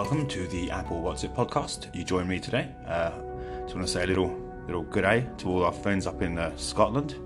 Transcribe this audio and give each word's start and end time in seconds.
welcome 0.00 0.26
to 0.26 0.46
the 0.46 0.68
Applewotzit 0.68 1.36
podcast. 1.36 1.94
You 1.94 2.04
join 2.04 2.26
me 2.26 2.40
today. 2.40 2.70
Uh, 2.86 3.10
just 3.64 3.74
want 3.74 3.86
to 3.86 3.92
say 3.92 4.04
a 4.04 4.06
little 4.06 4.34
little 4.66 4.82
good 4.84 5.02
day 5.02 5.26
to 5.36 5.48
all 5.48 5.62
our 5.62 5.72
friends 5.74 6.06
up 6.06 6.22
in 6.22 6.38
uh, 6.38 6.56
Scotland. 6.56 7.16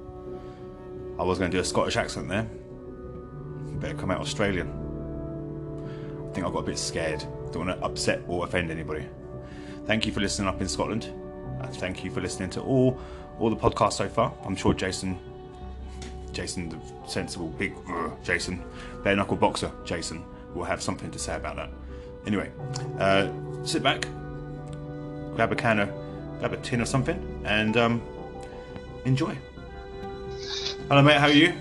I 1.17 1.23
was 1.23 1.39
going 1.39 1.53
to 1.53 1.57
do 1.57 1.61
a 1.61 1.65
Scottish 1.65 1.97
accent 1.97 2.29
there. 2.29 2.49
Better 3.79 3.95
come 3.95 4.11
out 4.11 4.21
Australian. 4.21 4.67
I 6.29 6.35
think 6.35 6.45
I 6.45 6.51
got 6.51 6.59
a 6.59 6.63
bit 6.63 6.77
scared. 6.77 7.21
Don't 7.53 7.65
want 7.65 7.79
to 7.79 7.87
upset 7.87 8.23
or 8.27 8.45
offend 8.45 8.73
anybody. 8.73 9.07
Thank 9.87 10.05
you 10.05 10.11
for 10.11 10.19
listening 10.19 10.49
up 10.49 10.61
in 10.61 10.67
Scotland. 10.67 11.13
Uh, 11.61 11.69
thank 11.69 12.03
you 12.03 12.11
for 12.11 12.21
listening 12.21 12.51
to 12.51 12.61
all 12.61 13.01
all 13.39 13.51
the 13.51 13.57
podcasts 13.57 13.93
so 13.93 14.09
far. 14.09 14.35
I'm 14.45 14.57
sure 14.57 14.75
Jason, 14.75 15.17
Jason, 16.33 16.71
the 16.71 17.09
sensible 17.09 17.51
big 17.51 17.73
uh, 17.89 18.11
Jason, 18.25 18.65
bare 19.05 19.15
knuckle 19.15 19.37
boxer 19.37 19.71
Jason, 19.85 20.25
will 20.55 20.65
have 20.65 20.83
something 20.83 21.13
to 21.13 21.21
say 21.21 21.37
about 21.37 21.55
that. 21.55 21.71
Anyway, 22.27 22.51
uh, 22.99 23.29
sit 23.65 23.83
back, 23.83 24.07
grab 25.35 25.53
a 25.53 25.57
can 25.57 25.81
of, 25.81 25.91
grab 26.39 26.53
a 26.53 26.57
tin 26.59 26.81
or 26.81 26.87
something, 26.87 27.43
and 27.45 27.77
um, 27.77 28.03
enjoy. 29.05 29.37
Hello, 30.89 31.03
mate. 31.03 31.17
How 31.17 31.27
are 31.27 31.33
you? 31.33 31.53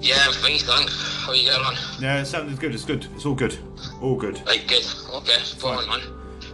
Yeah, 0.00 0.16
I'm 0.20 0.32
fine, 0.32 0.58
thanks. 0.58 1.22
How 1.24 1.30
are 1.30 1.34
you 1.36 1.48
going 1.48 1.64
on? 1.64 1.74
Yeah, 2.00 2.20
it 2.20 2.26
sounds 2.26 2.58
good. 2.58 2.74
It's 2.74 2.84
good. 2.84 3.06
It's 3.14 3.24
all 3.24 3.34
good. 3.34 3.56
All 4.00 4.16
good. 4.16 4.44
Right, 4.46 4.66
good. 4.66 4.84
Okay, 5.14 5.38
spot 5.38 5.78
on, 5.78 5.88
man. 5.88 6.00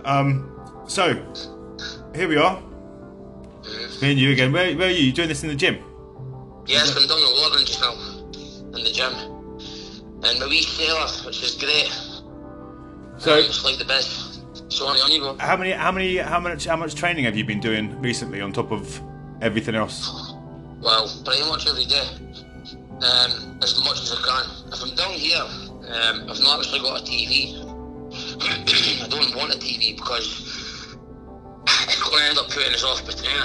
Um, 0.04 0.84
so 0.86 1.14
here 2.14 2.28
we 2.28 2.36
are. 2.36 2.62
It's 3.64 4.02
me 4.02 4.10
and 4.10 4.20
you 4.20 4.32
again. 4.32 4.52
Where, 4.52 4.76
where 4.76 4.88
are 4.88 4.90
you? 4.90 5.06
You 5.06 5.12
doing 5.12 5.28
this 5.28 5.42
in 5.42 5.48
the 5.48 5.54
gym? 5.54 5.78
Yes, 6.66 6.94
I'm 6.94 7.06
doing 7.08 7.20
the 7.20 7.40
watering 7.42 7.64
just 7.64 7.80
now 7.80 7.92
in 8.76 8.84
the 8.84 8.92
gym. 8.92 9.12
And 10.24 10.38
my 10.40 10.46
wee 10.46 10.62
sailor, 10.62 11.06
which 11.24 11.42
is 11.42 11.54
great. 11.54 11.90
So 13.18 13.36
It's 13.36 13.64
like 13.64 13.78
the 13.78 13.84
best. 13.84 14.42
Sorry, 14.70 15.00
on 15.00 15.10
you 15.10 15.20
go. 15.20 15.36
how 15.38 15.56
many, 15.56 15.72
how 15.72 15.90
many, 15.90 16.16
how 16.18 16.38
much, 16.38 16.66
how 16.66 16.76
much 16.76 16.94
training 16.94 17.24
have 17.24 17.36
you 17.36 17.44
been 17.44 17.60
doing 17.60 18.00
recently 18.00 18.40
on 18.40 18.52
top 18.52 18.70
of 18.70 19.00
everything 19.40 19.74
else? 19.74 20.32
Well, 20.80 21.10
pretty 21.24 21.42
much 21.48 21.66
every 21.66 21.84
day. 21.86 22.06
Um, 23.00 23.58
as 23.62 23.78
much 23.84 24.00
as 24.02 24.12
I 24.12 24.20
can. 24.22 24.72
If 24.72 24.82
I'm 24.82 24.94
down 24.94 25.12
here, 25.12 25.40
um, 25.40 26.30
I've 26.30 26.40
not 26.40 26.60
actually 26.60 26.80
got 26.80 27.00
a 27.00 27.04
TV. 27.04 27.54
I 29.04 29.08
don't 29.08 29.34
want 29.36 29.54
a 29.54 29.58
TV 29.58 29.96
because 29.96 30.96
it's 31.88 32.02
going 32.08 32.22
to 32.22 32.28
end 32.28 32.38
up 32.38 32.50
putting 32.50 32.72
us 32.74 32.84
off 32.84 33.04
by 33.04 33.12
training. 33.12 33.42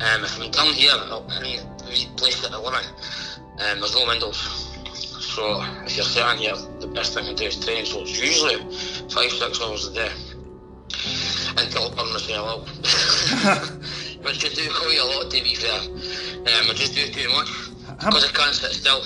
Um, 0.00 0.24
if 0.24 0.40
I'm 0.40 0.50
down 0.50 0.72
here, 0.74 0.92
the 0.92 2.06
place 2.16 2.40
that 2.42 2.52
I 2.52 2.58
live 2.58 2.74
in, 2.74 3.64
um, 3.64 3.80
there's 3.80 3.94
no 3.94 4.06
windows. 4.06 4.66
So 5.30 5.62
if 5.84 5.96
you're 5.96 6.04
sitting 6.04 6.38
here, 6.38 6.56
the 6.80 6.88
best 6.88 7.14
thing 7.14 7.24
to 7.26 7.34
do 7.34 7.44
is 7.44 7.64
train. 7.64 7.84
So 7.86 8.00
it's 8.00 8.18
usually 8.20 8.56
five, 9.10 9.30
six 9.30 9.60
hours 9.62 9.88
a 9.88 9.94
day 9.94 10.10
until 11.58 11.90
I 11.90 11.94
burn 11.94 12.12
myself 12.12 12.46
out. 12.48 13.70
Which 14.24 14.44
I 14.44 14.48
do 14.54 14.68
quite 14.72 14.98
a 14.98 15.04
lot, 15.04 15.30
to 15.30 15.42
be 15.42 15.54
fair. 15.54 15.80
Um, 15.80 16.70
I 16.70 16.72
just 16.74 16.94
do 16.94 17.06
too 17.08 17.28
much 17.32 17.48
How 18.00 18.10
because 18.10 18.28
I 18.28 18.32
can't 18.32 18.54
sit 18.54 18.72
still. 18.72 19.02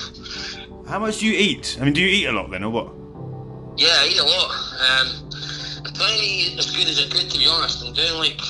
How 0.89 0.99
much 0.99 1.19
do 1.19 1.27
you 1.27 1.35
eat? 1.39 1.79
I 1.81 1.85
mean, 1.85 1.95
do 1.95 2.01
you 2.01 2.09
eat 2.09 2.27
a 2.27 2.33
lot 2.33 2.51
then, 2.51 2.65
or 2.65 2.71
what? 2.71 2.93
Yeah, 3.79 3.89
I 4.01 4.09
eat 4.11 4.19
a 4.19 4.25
lot. 4.25 4.51
Um, 4.51 5.31
I'm 5.87 5.93
trying 5.95 6.19
to 6.19 6.25
eat 6.25 6.59
as 6.59 6.71
good 6.75 6.89
as 6.89 6.99
I 6.99 7.09
could, 7.09 7.31
to 7.31 7.39
be 7.39 7.47
honest. 7.47 7.85
I'm 7.85 7.93
doing 7.93 8.15
like 8.15 8.41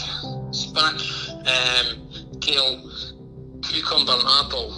spinach, 0.53 1.29
um, 1.31 2.09
kale, 2.41 2.81
cucumber, 3.63 4.13
and 4.13 4.23
apple 4.27 4.73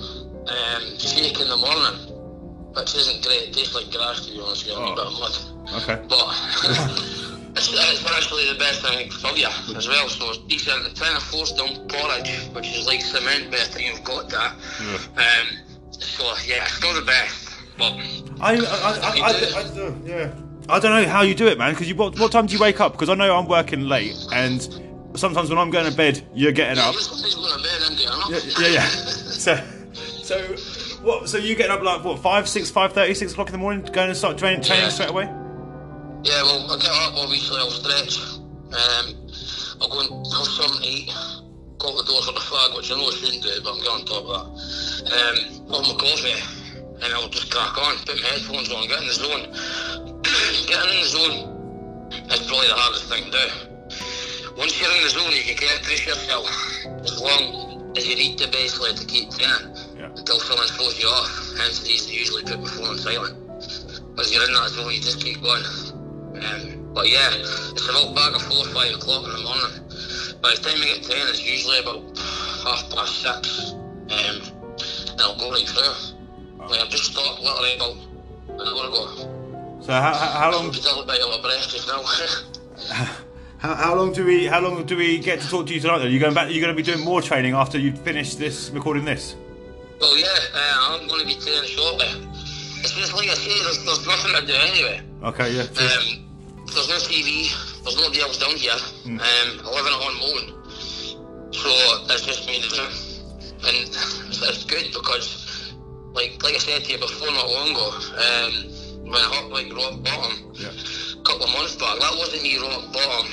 um, 0.48 0.98
shake 0.98 1.40
in 1.40 1.48
the 1.48 1.56
morning, 1.56 1.98
which 2.74 2.94
isn't 2.94 3.24
great. 3.24 3.48
It 3.48 3.54
tastes 3.54 3.74
like 3.74 3.90
grass, 3.92 4.26
to 4.26 4.32
be 4.32 4.40
honest 4.40 4.66
with 4.66 4.74
you, 4.76 4.80
a 4.82 4.90
Oh. 4.90 4.94
bit 4.94 5.06
of 5.06 5.12
mud. 5.20 5.55
Okay. 5.74 6.02
But 6.08 6.26
it's, 7.56 7.72
it's 7.72 8.06
actually 8.10 8.52
the 8.52 8.58
best 8.58 8.82
thing 8.82 9.10
for 9.10 9.30
you 9.36 9.48
as 9.76 9.88
well. 9.88 10.08
So 10.08 10.30
it's 10.30 10.38
decent. 10.46 10.86
I'm 10.86 10.94
trying 10.94 11.14
to 11.16 11.20
force 11.26 11.52
down 11.52 11.88
porridge, 11.88 12.30
which 12.54 12.68
is 12.76 12.86
like 12.86 13.00
cement, 13.00 13.50
but 13.50 13.60
I 13.60 13.64
think 13.64 13.88
you've 13.94 14.04
got 14.04 14.28
that. 14.30 14.54
Yeah. 14.80 15.22
Um, 15.22 15.90
so 15.90 16.24
yeah, 16.46 16.64
it's 16.64 16.82
not 16.82 16.94
the 16.94 17.02
best. 17.06 17.54
But 17.78 17.92
I, 18.40 18.54
I, 18.54 18.54
I, 18.54 19.20
I, 19.20 19.60
I, 19.60 19.94
yeah. 20.04 20.34
I 20.68 20.78
don't 20.80 20.90
know 21.02 21.08
how 21.08 21.22
you 21.22 21.34
do 21.34 21.46
it, 21.46 21.58
man. 21.58 21.72
Because 21.74 21.88
you, 21.88 21.94
what, 21.94 22.18
what 22.18 22.32
time 22.32 22.46
do 22.46 22.54
you 22.54 22.60
wake 22.60 22.80
up? 22.80 22.92
Because 22.92 23.08
I 23.08 23.14
know 23.14 23.36
I'm 23.36 23.46
working 23.48 23.82
late, 23.82 24.14
and 24.32 24.62
sometimes 25.14 25.48
when 25.50 25.58
I'm 25.58 25.70
going 25.70 25.88
to 25.90 25.96
bed, 25.96 26.26
you're 26.34 26.52
getting 26.52 26.78
yeah, 26.78 26.88
up. 26.88 26.94
just 26.94 27.10
somebody's 27.10 27.34
going 27.34 27.56
to 27.56 27.62
bed, 27.62 27.98
getting 27.98 28.08
up. 28.08 28.30
Yeah, 28.30 28.68
yeah, 28.68 28.74
yeah. 28.74 28.88
So, 29.36 29.54
so 30.22 30.38
what? 31.02 31.28
So 31.28 31.38
you 31.38 31.54
getting 31.54 31.70
up 31.70 31.82
like 31.82 32.02
what? 32.02 32.18
Five, 32.18 32.48
six, 32.48 32.68
five 32.70 32.92
thirty, 32.92 33.14
six 33.14 33.32
o'clock 33.32 33.48
in 33.48 33.52
the 33.52 33.58
morning, 33.58 33.84
going 33.92 34.08
and 34.08 34.16
start 34.16 34.38
training, 34.38 34.62
training 34.62 34.84
Yeah. 34.84 34.90
straight 34.90 35.10
away. 35.10 35.28
Yeah, 36.24 36.42
well, 36.42 36.70
I 36.72 36.76
get 36.78 36.90
up, 36.90 37.14
obviously, 37.16 37.56
I'll 37.58 37.70
stretch. 37.70 38.18
Um, 38.72 39.06
I'll 39.80 39.88
go 39.88 40.00
and 40.00 40.26
have 40.26 40.46
something 40.46 40.82
to 40.82 40.88
eat. 40.88 41.10
Go 41.78 41.92
out 41.92 41.96
the 42.00 42.04
doors 42.08 42.26
for 42.26 42.32
the 42.32 42.40
flag, 42.40 42.74
which 42.74 42.90
I 42.90 42.96
know 42.96 43.06
I 43.08 43.14
shouldn't 43.14 43.42
do, 43.42 43.52
but 43.62 43.76
I'm 43.76 43.82
going 43.84 44.00
on 44.00 44.06
top 44.06 44.24
of 44.24 44.32
that. 44.32 44.46
Um, 45.12 45.36
have 45.70 45.86
my 45.86 45.94
coffee, 46.00 46.40
and 47.04 47.08
I'll 47.14 47.28
just 47.28 47.52
crack 47.52 47.76
on, 47.78 47.94
put 48.02 48.16
my 48.20 48.26
headphones 48.26 48.72
on, 48.72 48.88
get 48.88 49.00
in 49.00 49.06
the 49.06 49.14
zone. 49.14 49.44
Getting 50.66 50.90
in 50.90 51.00
the 51.04 51.10
zone 51.14 51.36
is 52.32 52.42
probably 52.48 52.66
the 52.66 52.74
hardest 52.74 53.06
thing 53.06 53.24
to 53.24 53.30
do. 53.30 53.46
Once 54.58 54.80
you're 54.80 54.90
in 54.90 55.02
the 55.04 55.10
zone, 55.10 55.30
you 55.30 55.44
can 55.44 55.56
get 55.60 55.78
push 55.84 56.06
yourself 56.06 56.48
as 57.04 57.20
long 57.20 57.94
as 57.96 58.08
you 58.08 58.16
need 58.16 58.38
to 58.38 58.48
basically 58.50 58.94
to 58.96 59.04
keep 59.06 59.30
training 59.30 59.76
Yeah. 59.94 60.10
until 60.16 60.40
someone 60.40 60.66
throws 60.74 60.98
you 60.98 61.06
off. 61.08 61.30
Hence, 61.60 61.84
I 61.84 61.92
usually 62.10 62.42
put 62.42 62.58
my 62.58 62.68
phone 62.68 62.96
on 62.96 62.98
silent. 62.98 63.36
As 64.18 64.32
you're 64.32 64.42
in 64.48 64.52
that 64.56 64.70
zone, 64.72 64.90
you 64.90 65.00
just 65.00 65.20
keep 65.22 65.42
going. 65.42 65.62
Um, 66.42 66.92
but 66.94 67.08
yeah, 67.08 67.30
it's 67.32 67.88
about 67.88 68.14
back 68.14 68.34
at 68.34 68.42
four, 68.42 68.64
five 68.72 68.94
o'clock 68.94 69.24
in 69.24 69.32
the 69.32 69.42
morning. 69.42 70.40
By 70.42 70.54
the 70.54 70.60
time 70.62 70.80
I 70.80 70.84
get 70.84 71.02
training, 71.04 71.28
it's 71.28 71.42
usually 71.42 71.78
about 71.80 72.02
half 72.64 72.90
past 72.90 73.22
six. 73.22 73.72
Um, 73.72 74.42
and 75.12 75.20
I'll 75.20 75.38
go 75.38 75.50
right 75.50 75.66
through. 75.66 76.66
Like 76.66 76.80
I've 76.80 76.90
just 76.90 77.12
stopped 77.12 77.40
literally 77.40 77.74
about 77.76 77.96
an 78.48 78.68
hour 78.68 78.88
ago. 78.88 79.80
So 79.80 79.92
how, 79.92 80.14
how, 80.14 80.40
how 80.40 80.52
long? 80.52 80.66
I'm 80.66 80.72
still 80.72 81.02
a 81.02 81.06
bit 81.06 81.20
out 81.22 81.32
of 81.32 81.42
breath 81.42 81.68
just 81.68 81.86
now. 81.88 82.02
How, 83.58 83.74
how 83.74 83.94
long 83.94 84.12
do 84.12 84.24
we? 84.24 84.44
How 84.46 84.60
long 84.60 84.84
do 84.84 84.96
we 84.96 85.18
get 85.18 85.40
to 85.40 85.48
talk 85.48 85.66
to 85.66 85.74
you 85.74 85.80
tonight? 85.80 85.98
Then 85.98 86.12
you 86.12 86.20
going 86.20 86.34
back? 86.34 86.50
You're 86.50 86.60
going 86.60 86.76
to 86.76 86.82
be 86.82 86.82
doing 86.82 87.02
more 87.02 87.22
training 87.22 87.54
after 87.54 87.78
you 87.78 87.90
finish 87.92 88.34
this 88.34 88.68
recording 88.70 89.04
this. 89.06 89.34
well, 89.98 90.16
yeah, 90.18 90.26
uh, 90.54 90.92
I'm 91.00 91.08
going 91.08 91.20
to 91.22 91.26
be 91.26 91.40
training 91.40 91.64
shortly. 91.64 92.06
It's 92.80 92.92
just 92.92 93.14
like 93.14 93.28
I 93.28 93.34
say, 93.34 93.62
there's, 93.64 93.84
there's 93.84 94.06
nothing 94.06 94.34
to 94.40 94.46
do 94.46 94.52
anyway. 94.52 95.00
Okay, 95.22 95.52
yeah. 95.52 95.62
Um, 95.62 96.25
there's 96.74 96.88
no 96.88 96.96
TV, 96.96 97.50
there's 97.84 97.96
nobody 97.96 98.20
else 98.20 98.38
down 98.38 98.56
here. 98.56 98.72
Um, 98.72 99.20
I 99.20 99.70
live 99.70 99.86
in 99.86 99.92
a 99.92 100.00
on 100.02 100.14
loan, 100.20 100.44
so 101.52 101.70
it's 102.10 102.26
just 102.26 102.46
me 102.46 102.56
and 102.56 102.64
the 102.64 102.70
gym, 102.74 102.92
and 103.66 103.76
it's, 103.86 104.64
good 104.64 104.92
because, 104.92 105.74
like 106.12 106.42
like 106.42 106.54
I 106.54 106.58
said 106.58 106.84
to 106.84 106.92
you 106.92 106.98
before, 106.98 107.30
not 107.30 107.48
long 107.48 107.70
ago, 107.70 107.88
um, 108.18 108.52
when 109.06 109.14
I 109.14 109.28
hit 109.34 109.50
like 109.50 109.72
rock 109.72 110.02
bottom, 110.02 110.52
yeah. 110.54 110.68
a 110.68 111.22
couple 111.22 111.46
of 111.46 111.52
months 111.54 111.76
back, 111.76 111.98
that 112.00 112.14
wasn't 112.18 112.42
me 112.42 112.58
rock 112.58 112.92
bottom 112.92 113.30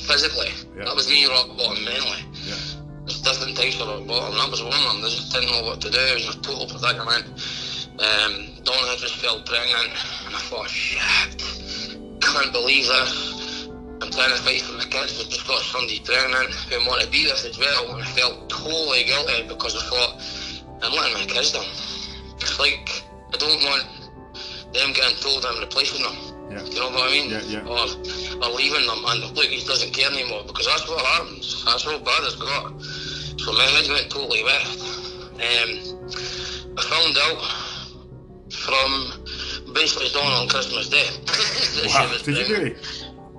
physically. 0.00 0.48
Yeah. 0.76 0.84
That 0.84 0.96
was 0.96 1.08
me 1.08 1.26
rock 1.26 1.48
bottom 1.56 1.84
mentally. 1.84 2.24
Yeah. 2.44 2.56
There's 3.04 3.20
different 3.20 3.56
types 3.56 3.80
of 3.80 3.88
rock 3.88 4.06
bottom. 4.06 4.38
That 4.38 4.50
was 4.50 4.62
one 4.62 4.72
of 4.72 4.92
them. 4.92 5.02
They 5.02 5.10
just 5.10 5.32
didn't 5.32 5.52
know 5.52 5.62
what 5.62 5.80
to 5.82 5.90
do. 5.90 5.98
It 5.98 6.14
was 6.14 6.36
a 6.36 6.40
total 6.40 6.66
predicament. 6.66 7.26
Um, 8.00 8.64
Donna 8.64 8.96
just 8.96 9.16
fell 9.16 9.42
pregnant, 9.42 9.92
and 10.26 10.34
I 10.34 10.40
thought, 10.48 10.70
shit, 10.70 11.61
can't 12.22 12.52
believe 12.52 12.86
this. 12.86 13.68
I'm 14.00 14.10
trying 14.10 14.30
to 14.30 14.42
fight 14.42 14.62
for 14.62 14.78
my 14.78 14.84
kids. 14.84 15.20
I've 15.20 15.30
just 15.30 15.46
got 15.46 15.60
somebody 15.62 16.00
pregnant 16.00 16.54
who 16.70 16.78
want 16.88 17.02
to 17.02 17.10
be 17.10 17.26
with 17.26 17.44
as 17.44 17.58
well, 17.58 17.94
and 17.94 18.02
I 18.02 18.06
felt 18.14 18.48
totally 18.48 19.04
guilty 19.04 19.46
because 19.46 19.74
I 19.76 19.82
thought, 19.90 20.12
I'm 20.82 20.92
letting 20.94 21.14
my 21.14 21.26
kids 21.26 21.52
down. 21.52 21.66
It's 22.38 22.58
like 22.58 23.04
I 23.32 23.36
don't 23.36 23.62
want 23.62 23.86
them 24.72 24.92
getting 24.92 25.16
told 25.18 25.44
I'm 25.44 25.60
replacing 25.60 26.02
them. 26.02 26.16
Yeah. 26.50 26.64
You 26.64 26.80
know 26.80 26.90
what 26.90 27.08
I 27.08 27.12
mean? 27.12 27.30
Yeah, 27.30 27.42
yeah. 27.46 27.64
Or, 27.64 27.86
or 27.86 28.50
leaving 28.56 28.86
them 28.86 29.02
and 29.06 29.36
look, 29.36 29.46
he 29.46 29.64
doesn't 29.64 29.92
care 29.92 30.10
anymore 30.10 30.44
because 30.46 30.66
that's 30.66 30.88
what 30.88 31.04
happens. 31.04 31.64
That's 31.64 31.84
how 31.84 31.98
bad 31.98 32.20
it's 32.24 32.36
got. 32.36 32.80
So 33.40 33.52
my 33.52 33.64
head 33.64 33.88
went 33.88 34.10
totally 34.10 34.44
west. 34.44 34.80
Um, 35.34 35.70
I 36.76 36.82
found 36.82 37.16
out 37.24 37.40
from 38.50 39.21
basically 39.74 40.08
Dawn 40.12 40.32
on 40.32 40.48
Christmas 40.48 40.88
Day. 40.88 41.06
Wow. 41.88 42.12
Did 42.22 42.36
you 42.36 42.54
really? 42.54 42.76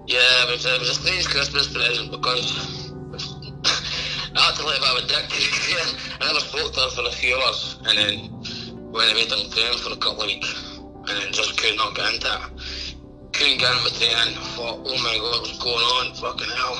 Yeah, 0.07 0.19
it 0.43 0.51
was, 0.51 0.65
uh, 0.65 0.75
it 0.75 0.79
was 0.79 0.89
a 0.89 0.95
strange 0.95 1.27
Christmas 1.27 1.71
present 1.71 2.11
because 2.11 2.91
I 4.35 4.41
had 4.41 4.55
to 4.55 4.63
bit 4.63 4.81
of 4.81 4.97
a 5.03 5.07
dick. 5.07 5.29
I 6.19 6.27
never 6.27 6.39
spoke 6.39 6.73
to 6.73 6.79
her 6.81 6.89
for 6.89 7.07
a 7.07 7.11
few 7.11 7.35
hours 7.37 7.77
and 7.85 7.97
then 7.97 8.91
went 8.91 9.09
and 9.09 9.17
made 9.17 9.29
them 9.29 9.49
training 9.51 9.79
for 9.79 9.93
a 9.93 9.97
couple 9.97 10.23
of 10.23 10.27
weeks 10.27 10.79
and 10.79 11.07
then 11.07 11.31
just 11.31 11.57
could 11.57 11.77
not 11.77 11.95
get 11.95 12.13
into 12.13 12.27
it. 12.27 12.95
Couldn't 13.33 13.59
get 13.59 13.71
into 13.77 13.93
training. 13.99 14.37
I 14.37 14.43
thought, 14.55 14.79
oh 14.83 14.97
my 15.03 15.17
god, 15.17 15.41
what's 15.41 15.57
going 15.63 15.87
on? 16.01 16.13
Fucking 16.15 16.51
hell. 16.51 16.77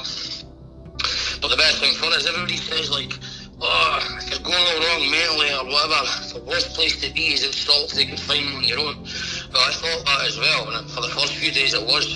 But 1.42 1.50
the 1.50 1.58
best 1.58 1.80
thing 1.80 1.94
for 1.96 2.06
it 2.08 2.18
is 2.18 2.28
everybody 2.28 2.58
says 2.58 2.92
like, 2.92 3.14
oh, 3.62 4.18
if 4.20 4.32
you're 4.32 4.40
going 4.44 4.56
all 4.58 4.80
wrong 4.80 5.12
mentally 5.12 5.50
or 5.54 5.66
whatever, 5.66 6.02
the 6.34 6.44
worst 6.48 6.76
place 6.76 7.02
to 7.02 7.14
be 7.14 7.34
is 7.34 7.44
in 7.44 7.52
salt 7.52 7.92
they 7.96 8.06
can 8.06 8.18
find 8.18 8.48
on 8.56 8.64
your 8.64 8.80
own. 8.80 9.06
But 9.54 9.62
I 9.62 9.72
thought 9.72 10.06
that 10.06 10.26
as 10.28 10.38
well, 10.40 10.70
and 10.74 10.90
for 10.90 11.02
the 11.02 11.10
first 11.10 11.34
few 11.36 11.52
days 11.52 11.74
it 11.74 11.86
was. 11.86 12.10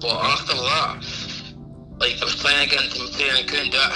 But 0.00 0.14
after 0.22 0.54
that, 0.54 1.02
like 1.98 2.14
I 2.20 2.24
was 2.24 2.36
trying 2.40 2.68
to 2.68 2.70
get 2.74 2.84
into 2.84 3.02
my 3.02 3.10
training, 3.10 3.46
couldn't 3.48 3.70
do 3.72 3.78
it. 3.78 3.94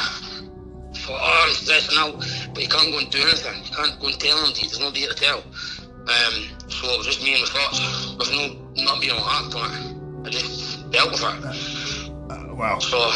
Thought, 1.06 1.20
oh, 1.22 1.44
I'm 1.46 1.55
stressing 1.55 1.99
out, 1.99 2.19
but 2.55 2.62
you 2.62 2.69
can't 2.69 2.90
go 2.90 2.99
and 2.99 3.10
do 3.10 3.22
anything. 3.22 3.62
You 3.62 3.70
can't 3.76 4.00
go 4.00 4.08
and 4.08 4.19
tell 4.19 4.38
anybody. 4.38 4.66
There's 4.66 4.81
nobody 4.81 5.06
to 5.06 5.14
tell. 5.14 5.38
Um, 5.38 6.34
so 6.69 6.88
it 6.90 6.99
was 6.99 7.06
just 7.06 7.22
me 7.22 7.34
and 7.34 7.43
my 7.43 7.49
thoughts. 7.49 7.78
There's 8.16 8.32
no 8.32 8.82
not 8.82 9.00
being 9.00 9.12
able 9.14 9.22
to 9.22 9.31
act 9.31 9.54
on 9.54 9.70
it. 9.70 10.26
I 10.26 10.31
just 10.31 10.90
dealt 10.90 11.12
with 11.12 11.22
it. 11.22 12.11
Uh, 12.32 12.54
wow. 12.54 12.78
So 12.81 12.99
Uh, 12.99 13.11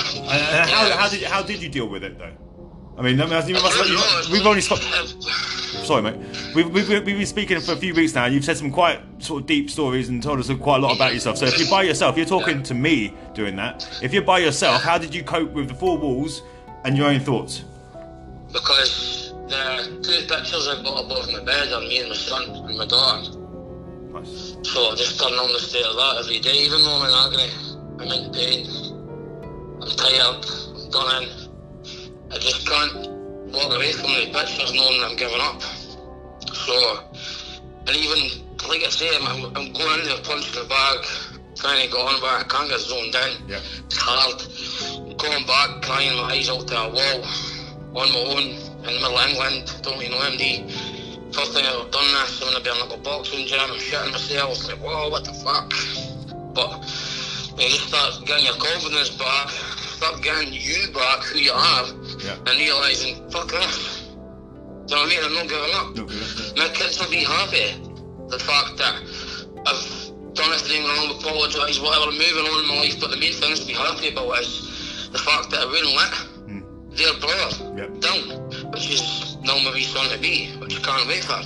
how, 0.68 0.86
yeah. 0.86 0.96
how 0.96 1.08
did 1.08 1.22
how 1.24 1.42
did 1.42 1.60
you 1.62 1.68
deal 1.68 1.88
with 1.88 2.04
it 2.04 2.18
though? 2.18 2.30
I 2.98 3.02
mean, 3.02 3.18
I 3.20 3.24
mean, 3.26 3.48
you 3.48 3.56
I 3.56 3.62
must, 3.62 3.88
you- 3.88 4.32
we've 4.32 4.46
only 4.46 4.60
spoken. 4.60 4.86
Sorry, 5.84 6.02
mate. 6.02 6.16
We've, 6.54 6.70
we've, 6.70 6.88
we've 6.88 7.04
been 7.04 7.26
speaking 7.26 7.60
for 7.60 7.72
a 7.72 7.76
few 7.76 7.94
weeks 7.94 8.14
now. 8.14 8.26
You've 8.26 8.44
said 8.44 8.56
some 8.56 8.70
quite 8.70 9.00
sort 9.18 9.42
of 9.42 9.46
deep 9.46 9.70
stories 9.70 10.08
and 10.08 10.22
told 10.22 10.38
us 10.38 10.50
quite 10.60 10.76
a 10.76 10.86
lot 10.86 10.96
about 10.96 11.14
yourself. 11.14 11.38
So 11.38 11.46
if 11.46 11.58
you're 11.58 11.70
by 11.70 11.82
yourself, 11.82 12.16
you're 12.16 12.26
talking 12.26 12.62
to 12.64 12.74
me 12.74 13.14
doing 13.34 13.56
that. 13.56 13.88
If 14.02 14.12
you're 14.12 14.22
by 14.22 14.38
yourself, 14.38 14.82
how 14.82 14.98
did 14.98 15.14
you 15.14 15.22
cope 15.22 15.52
with 15.52 15.68
the 15.68 15.74
four 15.74 15.98
walls 15.98 16.42
and 16.84 16.96
your 16.96 17.08
own 17.08 17.20
thoughts? 17.20 17.64
because 18.52 19.32
the 19.48 19.98
two 20.02 20.26
pictures 20.28 20.68
I've 20.68 20.84
got 20.84 21.04
above 21.04 21.32
my 21.32 21.42
bed 21.42 21.72
are 21.72 21.80
me 21.80 22.00
and 22.00 22.10
my 22.10 22.14
son 22.14 22.42
and 22.50 22.78
my 22.78 22.86
daughter. 22.86 23.38
Nice. 24.12 24.56
So 24.62 24.90
I 24.90 24.94
just 24.94 25.18
turn 25.18 25.32
on 25.32 25.52
the 25.52 25.58
state 25.58 25.84
of 25.84 25.96
that 25.96 26.20
every 26.20 26.38
day, 26.38 26.52
even 26.52 26.82
though 26.82 27.00
I'm 27.00 27.08
in 27.08 27.14
agony, 27.16 27.50
I'm 27.98 28.12
in 28.12 28.32
pain, 28.32 28.66
I'm 29.80 29.88
tired, 29.96 30.44
I'm 30.76 30.90
done 30.90 31.22
in. 31.22 31.28
I 32.30 32.38
just 32.38 32.66
can't 32.66 33.11
walk 33.52 33.74
away 33.74 33.92
from 33.92 34.10
the 34.12 34.32
pictures 34.32 34.72
knowing 34.72 35.00
that 35.00 35.10
I'm 35.10 35.16
giving 35.16 35.40
up. 35.40 35.62
So, 36.52 37.04
and 37.86 37.96
even, 37.96 38.44
like 38.68 38.82
I 38.82 38.90
say, 38.90 39.08
I'm, 39.16 39.44
I'm, 39.56 39.72
going 39.72 40.00
in 40.00 40.06
there 40.06 40.22
punching 40.24 40.54
the 40.54 40.66
bag, 40.68 41.04
trying 41.56 41.84
to 41.84 41.88
get 41.88 42.00
on, 42.00 42.20
but 42.20 42.32
I 42.32 42.44
can't 42.48 42.68
get 42.68 42.80
zoned 42.80 43.14
in. 43.14 43.48
Yeah. 43.48 43.60
It's 43.86 43.96
hard. 43.96 45.18
Going 45.18 45.46
back, 45.46 45.82
crying 45.82 46.16
my 46.16 46.34
eyes 46.34 46.48
out 46.48 46.66
to 46.68 46.76
a 46.76 46.88
wall, 46.88 47.24
on 47.94 48.08
my 48.08 48.24
own, 48.32 48.42
in 48.48 48.92
the 48.94 49.00
middle 49.00 49.18
of 49.18 49.28
England, 49.28 49.74
don't 49.82 49.98
really 49.98 50.08
know 50.08 50.18
MD. 50.18 50.70
First 51.34 51.52
thing 51.54 51.64
I've 51.64 51.80
ever 51.80 51.90
done 51.90 52.08
this, 52.12 52.42
I'm 52.42 52.52
gonna 52.52 52.64
be 52.64 52.70
in 52.70 52.80
like 52.80 52.98
a 52.98 53.02
boxing 53.02 53.46
gym, 53.46 53.60
I'm 53.60 53.78
shitting 53.78 54.12
myself, 54.12 54.68
like, 54.68 54.78
whoa, 54.78 55.08
what 55.08 55.24
the 55.24 55.32
fuck? 55.32 55.72
But 56.54 56.80
you 57.60 57.68
just 57.68 57.88
start 57.88 58.24
getting 58.26 58.46
your 58.46 58.56
confidence 58.56 59.10
back, 59.10 59.48
start 59.48 60.22
getting 60.22 60.52
you 60.52 60.92
back, 60.92 61.22
who 61.24 61.38
you 61.38 61.52
are, 61.52 61.86
Yeah. 62.24 62.36
and 62.46 62.58
realising, 62.58 63.28
fuck 63.30 63.50
this. 63.50 64.08
Do 64.86 64.94
you 64.94 64.96
know 64.96 65.02
what 65.02 65.06
I 65.06 65.08
mean? 65.08 65.24
I'm 65.24 65.34
not 65.34 65.48
giving 65.48 65.74
up. 65.74 65.88
Look, 65.96 66.56
My 66.56 66.68
kids 66.74 66.98
will 67.00 67.10
be 67.10 67.24
happy. 67.24 67.74
The 68.28 68.38
fact 68.38 68.76
that 68.78 68.94
I've 69.66 70.34
done 70.34 70.50
everything 70.52 70.84
wrong, 70.84 71.18
apologise, 71.18 71.78
whatever, 71.80 72.10
I'm 72.10 72.18
moving 72.18 72.46
on 72.46 72.60
in 72.64 72.68
my 72.68 72.76
life, 72.82 73.00
but 73.00 73.10
the 73.10 73.16
main 73.18 73.32
thing 73.32 73.54
to 73.54 73.66
be 73.66 73.72
happy 73.74 74.08
about 74.08 74.38
is 74.40 75.08
the 75.12 75.18
fact 75.18 75.50
that 75.50 75.60
I 75.60 75.66
wouldn't 75.66 75.94
let 75.94 76.14
their 76.96 77.14
brother 77.20 77.50
Yep. 77.76 78.00
down, 78.00 78.70
which 78.72 78.90
is 78.90 79.36
now 79.44 79.58
my 79.64 79.72
wee 79.72 79.84
son 79.84 80.08
to 80.10 80.18
be, 80.18 80.52
which 80.60 80.76
I 80.76 80.80
can't 80.80 81.08
wait 81.08 81.24
for. 81.24 81.40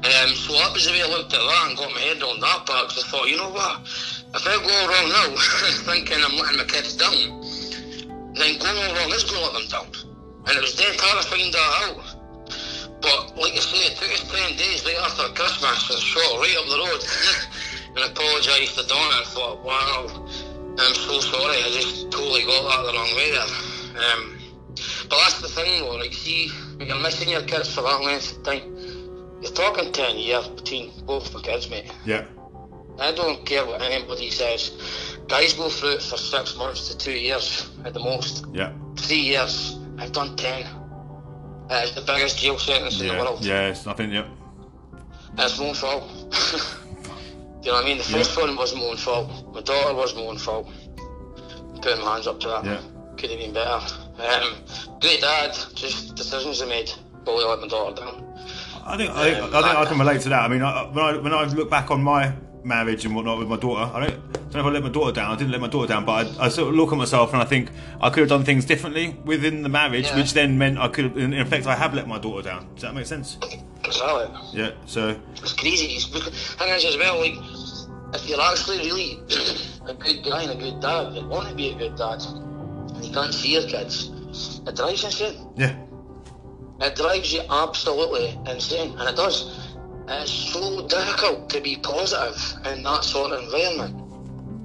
Um, 0.00 0.30
so 0.34 0.54
that 0.54 0.72
was 0.72 0.86
the 0.86 0.92
way 0.92 1.02
I 1.02 1.08
looked 1.08 1.34
at 1.34 1.40
that 1.40 1.64
and 1.68 1.76
got 1.76 1.92
my 1.92 2.00
head 2.00 2.22
on 2.22 2.40
that 2.40 2.66
part, 2.66 2.88
'cause 2.88 3.04
I 3.04 3.08
thought, 3.08 3.28
you 3.28 3.36
know 3.36 3.50
what, 3.50 3.80
if 4.34 4.46
I 4.46 4.56
go 4.56 4.86
wrong 4.88 5.08
now, 5.10 5.36
thinking 5.92 6.22
I'm 6.24 6.36
letting 6.38 6.56
my 6.58 6.64
kids 6.64 6.94
down, 6.94 7.39
then 8.40 8.58
going 8.58 8.76
all 8.76 8.94
wrong 8.96 9.12
is 9.12 9.24
going 9.24 9.38
to 9.38 9.52
let 9.52 9.54
them 9.60 9.68
down. 9.68 9.88
And 10.48 10.56
it 10.56 10.62
was 10.64 10.74
dead 10.74 10.96
hard 10.96 11.22
to 11.22 11.28
find 11.28 11.52
that 11.52 11.70
out. 11.84 12.20
But 13.00 13.36
like 13.36 13.52
I 13.52 13.60
say, 13.60 13.92
it 13.92 13.96
took 13.96 14.12
us 14.12 14.24
10 14.28 14.56
days 14.56 14.84
right 14.84 14.96
after 15.04 15.28
Christmas 15.36 15.88
and 15.88 16.00
shot 16.00 16.40
right 16.40 16.56
up 16.56 16.66
the 16.68 16.78
road 16.80 17.02
and 17.96 18.02
apologised 18.12 18.76
to 18.80 18.84
Donna 18.88 19.16
and 19.20 19.26
thought, 19.28 19.64
wow, 19.64 20.08
I'm 20.80 20.94
so 20.94 21.20
sorry, 21.20 21.56
I 21.60 21.68
just 21.72 22.10
totally 22.10 22.44
got 22.44 22.64
that 22.64 22.80
the 22.88 22.92
wrong 22.96 23.12
way 23.16 23.30
there. 23.32 23.52
Um, 24.00 24.38
but 25.08 25.16
that's 25.16 25.40
the 25.40 25.48
thing 25.48 25.82
though, 25.82 25.96
like 25.96 26.12
see, 26.12 26.48
when 26.76 26.88
you're 26.88 27.00
missing 27.00 27.28
your 27.28 27.42
kids 27.42 27.74
for 27.74 27.82
that 27.82 28.00
length 28.02 28.36
of 28.36 28.42
time, 28.44 28.62
you're 29.40 29.52
talking 29.52 29.92
10 29.92 30.16
years 30.18 30.48
between 30.48 30.92
both 31.06 31.32
my 31.34 31.40
kids, 31.40 31.68
mate. 31.70 31.90
yeah. 32.04 32.24
I 32.98 33.12
don't 33.12 33.46
care 33.46 33.64
what 33.64 33.80
anybody 33.80 34.28
says. 34.30 35.09
Guys 35.30 35.52
go 35.54 35.68
through 35.68 35.90
it 35.92 36.02
for 36.02 36.16
six 36.16 36.56
months 36.56 36.88
to 36.88 36.98
two 36.98 37.12
years 37.12 37.70
at 37.84 37.94
the 37.94 38.00
most. 38.00 38.44
Yeah. 38.52 38.72
Three 38.96 39.20
years, 39.20 39.78
I've 39.98 40.12
done 40.12 40.36
10. 40.36 40.64
Uh, 40.66 41.80
it's 41.84 41.94
the 41.94 42.00
biggest 42.02 42.38
jail 42.38 42.58
sentence 42.58 43.00
in 43.00 43.06
the 43.08 43.14
world. 43.14 43.44
Yeah. 43.44 43.68
It's 43.68 43.86
nothing. 43.86 44.10
Yep. 44.10 44.26
It's 45.38 45.58
my 45.58 45.66
own 45.68 45.74
fault. 45.74 46.04
Do 46.32 47.66
you 47.66 47.72
know 47.72 47.74
what 47.74 47.84
I 47.84 47.86
mean? 47.86 47.98
The 47.98 48.04
first 48.04 48.36
one 48.36 48.56
wasn't 48.56 48.82
my 48.82 48.88
own 48.88 48.96
fault. 48.96 49.54
My 49.54 49.60
daughter 49.60 49.94
was 49.94 50.14
my 50.16 50.22
own 50.22 50.38
fault. 50.38 50.68
Putting 51.80 52.04
my 52.04 52.14
hands 52.14 52.26
up 52.26 52.40
to 52.40 52.48
that. 52.48 52.64
Yeah. 52.64 52.80
Could 53.16 53.30
have 53.30 53.38
been 53.38 53.52
better. 53.52 53.80
Um, 54.18 54.54
great 55.00 55.20
dad, 55.20 55.52
just 55.74 56.16
decisions 56.16 56.60
I 56.60 56.66
made. 56.66 56.90
Probably 57.24 57.44
let 57.44 57.60
my 57.60 57.68
daughter 57.68 57.94
down. 58.02 58.26
I 58.84 58.96
think 58.96 59.10
I, 59.12 59.30
think- 59.34 59.54
I 59.54 59.62
think 59.62 59.76
I 59.76 59.84
can 59.84 59.98
relate 59.98 60.22
to 60.22 60.28
that. 60.30 60.40
I 60.42 60.48
mean, 60.48 60.62
I, 60.62 60.84
when 60.90 61.04
I 61.04 61.16
when 61.18 61.32
I 61.34 61.44
look 61.44 61.70
back 61.70 61.90
on 61.90 62.02
my 62.02 62.32
marriage 62.64 63.04
and 63.04 63.14
whatnot 63.14 63.38
with 63.38 63.48
my 63.48 63.56
daughter, 63.56 63.90
I 63.94 64.06
don't, 64.06 64.10
I 64.12 64.16
don't 64.16 64.54
know 64.54 64.60
if 64.60 64.66
I 64.66 64.68
let 64.70 64.82
my 64.82 64.88
daughter 64.88 65.12
down. 65.12 65.30
I 65.32 65.36
didn't 65.36 65.52
let 65.52 65.60
my 65.60 65.68
daughter 65.68 65.88
down, 65.88 66.04
but 66.04 66.26
I, 66.38 66.46
I 66.46 66.48
sort 66.48 66.68
of 66.68 66.74
look 66.74 66.92
at 66.92 66.98
myself 66.98 67.32
and 67.32 67.40
I 67.42 67.44
think 67.44 67.70
I 68.00 68.10
could 68.10 68.20
have 68.20 68.28
done 68.28 68.44
things 68.44 68.64
differently 68.64 69.16
within 69.24 69.62
the 69.62 69.68
marriage, 69.68 70.06
Yeah. 70.06 70.16
which 70.16 70.32
then 70.34 70.58
meant 70.58 70.78
I 70.78 70.88
could, 70.88 71.04
have, 71.04 71.16
in 71.18 71.34
effect, 71.34 71.66
I 71.66 71.74
have 71.76 71.94
let 71.94 72.06
my 72.08 72.18
daughter 72.18 72.42
down. 72.48 72.66
Does 72.74 72.82
that 72.82 72.94
make 72.94 73.06
sense? 73.06 73.38
Exactly. 73.84 74.28
Yeah. 74.52 74.72
So 74.86 75.16
It's 75.36 75.52
crazy. 75.52 75.94
It's 75.96 76.06
because, 76.06 76.54
thing 76.54 76.68
is 76.68 76.84
as 76.84 76.96
well, 76.96 77.18
like, 77.20 77.34
if 78.14 78.28
you're 78.28 78.40
actually 78.40 78.78
really 78.78 79.20
a 79.86 79.94
good 79.94 80.24
guy 80.24 80.42
and 80.42 80.52
a 80.52 80.56
good 80.56 80.80
dad, 80.80 81.14
you 81.14 81.26
want 81.26 81.48
to 81.48 81.54
be 81.54 81.70
a 81.70 81.74
good 81.76 81.96
dad, 81.96 82.20
and 82.94 83.04
you 83.04 83.12
can't 83.12 83.32
see 83.32 83.52
your 83.52 83.66
kids, 83.68 84.10
it 84.66 84.76
drives 84.76 85.02
you 85.02 85.06
insane. 85.08 85.46
yeah, 85.56 85.76
It 86.80 86.96
drives 86.96 87.32
you 87.32 87.42
absolutely 87.50 88.38
insane, 88.50 88.98
and 88.98 89.08
it 89.08 89.16
does. 89.16 89.59
It's 90.12 90.32
so 90.52 90.86
difficult 90.88 91.48
to 91.50 91.60
be 91.60 91.76
positive 91.76 92.36
in 92.66 92.82
that 92.82 93.04
sort 93.04 93.30
of 93.30 93.44
environment, 93.44 93.94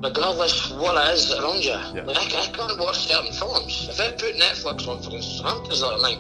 regardless 0.04 0.72
what 0.72 0.98
it 0.98 1.14
is 1.14 1.32
around 1.34 1.64
you. 1.64 1.70
Yeah. 1.70 2.04
Like, 2.04 2.18
I, 2.34 2.42
I 2.42 2.48
can't 2.48 2.80
watch 2.80 3.06
certain 3.08 3.32
films. 3.32 3.88
If 3.92 4.00
I 4.00 4.10
put 4.12 4.36
Netflix 4.36 4.88
on, 4.88 5.04
for 5.04 5.12
instance, 5.12 5.42
I'm 5.46 5.62
because 5.62 5.82
that 5.82 6.02
night, 6.02 6.20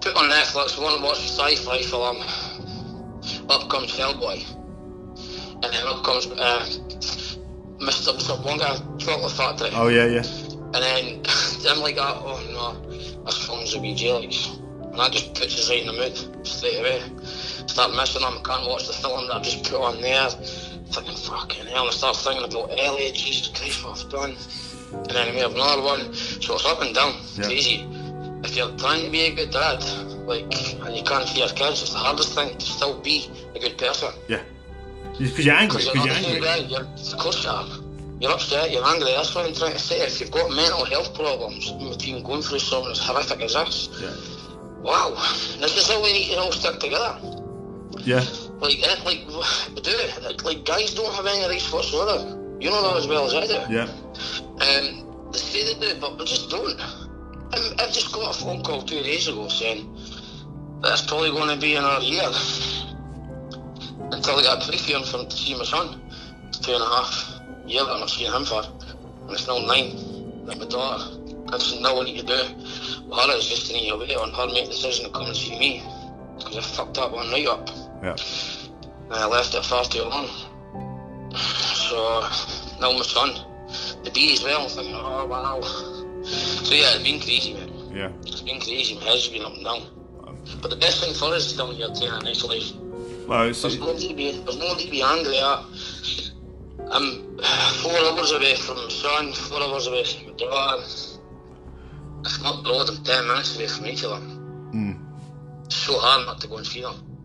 put 0.00 0.16
on 0.16 0.30
Netflix, 0.30 0.80
want 0.82 0.96
to 0.96 1.04
watch 1.04 1.18
a 1.18 1.28
sci-fi 1.28 1.82
film. 1.82 2.16
Up 3.50 3.68
comes 3.68 3.92
Hellboy, 3.92 4.42
and 5.62 5.64
then 5.64 5.86
up 5.86 6.02
comes 6.02 6.26
uh, 6.28 6.64
Mr. 7.78 8.16
Mr. 8.16 8.42
Wonka 8.42 8.98
Chocolate 8.98 9.32
Factory. 9.32 9.70
oh 9.74 9.88
yeah, 9.88 10.06
yeah, 10.06 10.22
And 10.72 10.74
then 10.74 11.22
I'm 11.68 11.80
like, 11.80 11.96
oh 11.98 12.40
no, 12.52 12.90
this 13.24 13.46
film's 13.46 13.74
a 13.74 13.80
wee 13.80 13.94
jellies. 13.94 14.58
And 14.80 14.98
that 14.98 15.12
just 15.12 15.34
puts 15.34 15.58
us 15.58 15.68
right 15.68 15.80
in 15.82 15.88
the 15.88 15.92
mood 15.92 16.46
straight 16.46 16.78
away. 16.78 17.02
Start 17.76 17.94
missing 17.94 18.22
them, 18.22 18.42
can't 18.42 18.66
watch 18.66 18.86
the 18.86 18.94
film 18.94 19.28
that 19.28 19.36
I 19.36 19.42
just 19.42 19.62
put 19.64 19.78
on 19.78 20.00
there. 20.00 20.30
Thinking, 20.30 21.14
fucking 21.14 21.66
hell, 21.66 21.82
and 21.84 21.90
I 21.90 21.92
start 21.92 22.16
thinking 22.16 22.44
about 22.48 22.70
Elliot, 22.72 23.12
Jesus 23.14 23.48
Christ, 23.48 23.84
what 23.84 24.02
I've 24.02 24.10
done. 24.10 24.34
And 24.94 25.10
then 25.10 25.34
we 25.34 25.42
have 25.42 25.52
another 25.52 25.82
one. 25.82 26.14
So 26.14 26.54
it's 26.54 26.64
up 26.64 26.80
and 26.80 26.94
down, 26.94 27.20
Yeah. 27.36 27.44
crazy. 27.44 27.86
If 28.44 28.56
you're 28.56 28.70
trying 28.78 29.04
to 29.04 29.10
be 29.10 29.26
a 29.26 29.34
good 29.34 29.50
dad, 29.50 29.84
like, 30.24 30.48
and 30.86 30.96
you 30.96 31.02
can't 31.02 31.28
see 31.28 31.40
your 31.40 31.50
kids, 31.50 31.82
it's 31.82 31.92
the 31.92 31.98
hardest 31.98 32.32
thing 32.32 32.56
to 32.56 32.64
still 32.64 32.96
be 33.02 33.28
a 33.54 33.58
good 33.58 33.76
person. 33.76 34.08
yeah. 34.26 34.40
Because 35.18 35.44
you're 35.44 35.54
angry. 35.54 35.84
Because 35.84 36.06
you're 36.06 36.14
angry. 36.14 36.40
guy. 36.40 36.56
You're, 36.56 36.80
of 36.80 37.18
course 37.18 37.44
you 37.44 37.50
are. 37.50 37.68
You're 38.20 38.32
upset, 38.32 38.70
you're 38.70 38.86
angry. 38.86 39.12
That's 39.12 39.34
what 39.34 39.44
I'm 39.44 39.52
trying 39.52 39.72
to 39.74 39.78
say. 39.78 40.00
If 40.00 40.18
you've 40.18 40.30
got 40.30 40.48
mental 40.48 40.86
health 40.86 41.12
problems 41.14 41.70
between 41.72 42.22
going 42.22 42.40
through 42.40 42.60
something 42.60 42.92
as 42.92 43.00
horrific 43.00 43.42
as 43.42 43.52
this, 43.52 43.90
Yeah, 44.00 44.16
wow, 44.80 45.10
this 45.60 45.76
is 45.76 45.86
how 45.90 46.02
we 46.02 46.14
need 46.14 46.30
to 46.32 46.40
all 46.40 46.52
stick 46.52 46.80
together. 46.80 47.20
Yeah, 48.06 48.24
Like, 48.60 48.78
eh, 48.82 48.96
like, 49.04 49.20
it. 49.26 50.44
Like, 50.44 50.64
guys 50.64 50.94
don't 50.94 51.12
have 51.12 51.26
any 51.26 51.44
rights 51.48 51.72
whatsoever. 51.72 52.38
You 52.60 52.70
know 52.70 52.82
that 52.82 52.96
as 52.98 53.06
well 53.06 53.26
as 53.26 53.34
I 53.34 53.46
do. 53.46 53.74
yeah, 53.74 53.88
Um, 54.62 55.30
they 55.32 55.38
say 55.38 55.74
they 55.74 55.80
do, 55.94 56.00
but 56.00 56.18
we 56.18 56.24
just 56.24 56.48
don't. 56.48 56.80
I'm, 56.80 57.62
I've 57.78 57.92
just 57.92 58.12
got 58.12 58.34
a 58.34 58.38
phone 58.38 58.62
call 58.62 58.82
two 58.82 59.02
days 59.02 59.28
ago 59.28 59.48
saying 59.48 59.84
that's 60.82 61.02
probably 61.06 61.30
going 61.30 61.54
to 61.54 61.60
be 61.60 61.74
another 61.74 62.04
year 62.04 62.30
until 64.12 64.38
I 64.38 64.42
get 64.42 64.62
a 64.62 64.66
pre-film 64.66 65.04
for 65.04 65.18
him 65.18 65.28
to 65.28 65.36
see 65.36 65.54
my 65.56 65.64
son. 65.64 66.00
It's 66.48 66.58
two 66.60 66.72
and 66.72 66.82
a 66.82 66.86
half 66.86 67.40
year 67.66 67.84
that 67.84 67.92
I'm 67.92 68.00
not 68.00 68.10
seeing 68.10 68.32
him 68.32 68.44
for, 68.44 68.62
and 68.62 69.30
it's 69.32 69.46
now 69.46 69.58
nine. 69.58 70.46
Like 70.46 70.58
my 70.58 70.66
daughter, 70.66 71.04
I 71.48 71.58
just 71.58 71.80
know 71.80 71.94
what 71.94 72.08
I 72.08 72.16
to 72.16 72.22
do. 72.22 73.04
Well, 73.06 73.28
her 73.28 73.36
is 73.36 73.48
just 73.48 73.66
to 73.66 73.72
need 73.74 73.90
to 73.90 73.98
wait 73.98 74.16
on 74.16 74.30
her 74.32 74.46
make 74.46 74.66
the 74.66 74.70
decision 74.70 75.06
to 75.06 75.10
come 75.10 75.26
and 75.26 75.36
see 75.36 75.58
me 75.58 75.82
because 76.38 76.56
I 76.56 76.60
fucked 76.62 76.98
up 76.98 77.12
one 77.12 77.30
night 77.30 77.46
up 77.46 77.68
yeah. 78.06 78.16
and 79.10 79.14
I 79.14 79.26
left 79.26 79.54
it 79.54 79.64
far 79.64 79.84
too 79.84 80.02
long. 80.02 80.28
So 81.34 82.20
now 82.80 82.92
my 82.92 83.02
son, 83.02 83.30
the 84.04 84.10
bee 84.12 84.32
as 84.32 84.42
well, 84.44 84.62
I'm 84.62 84.68
thinking, 84.68 84.94
oh 84.94 85.26
wow. 85.26 85.60
So 86.22 86.74
yeah, 86.74 86.94
it's 86.94 87.02
been 87.02 87.20
crazy, 87.20 87.54
man. 87.54 87.70
yeah. 87.94 88.10
It's 88.22 88.42
been 88.42 88.60
crazy. 88.60 88.94
My 88.96 89.04
head's 89.04 89.28
been 89.28 89.44
up 89.44 89.54
and 89.54 89.64
down. 89.64 89.82
But 90.62 90.70
the 90.70 90.76
best 90.76 91.02
thing 91.02 91.14
for 91.14 91.34
us 91.34 91.46
is 91.46 91.54
still 91.54 91.72
here 91.72 91.88
taking 91.88 92.08
in 92.08 92.26
isolation. 92.26 93.26
Well, 93.26 93.48
it's, 93.48 93.62
There's 93.62 93.78
no 93.78 93.92
need 93.92 94.08
to 94.08 94.14
be, 94.14 94.32
there's 94.42 94.58
no 94.58 94.74
need 94.74 94.84
to 94.84 94.90
be 94.90 95.02
angry 95.02 95.38
at. 95.38 95.64
I'm 96.90 97.38
four 97.82 97.98
hours 97.98 98.30
away 98.32 98.54
from 98.54 98.76
my 98.76 98.88
son, 98.88 99.32
four 99.32 99.60
hours 99.60 99.86
away 99.88 100.04
from 100.04 100.26
my 100.28 100.36
daughter. 100.36 100.82
If 102.24 102.42
not 102.42 102.64
road, 102.66 102.88
I'm 102.88 103.02
ten 103.04 103.26
minutes 103.26 103.56
away 103.56 103.66
from 103.66 103.86
each 103.86 104.04
of 104.04 104.10
them. 104.10 104.70
Mm. 104.74 105.66
It's 105.66 105.76
so 105.76 105.98
hard 105.98 106.26
not 106.26 106.40
to 106.42 106.48
go 106.48 106.58
and 106.58 106.66
see 106.66 106.82
them. 106.82 107.15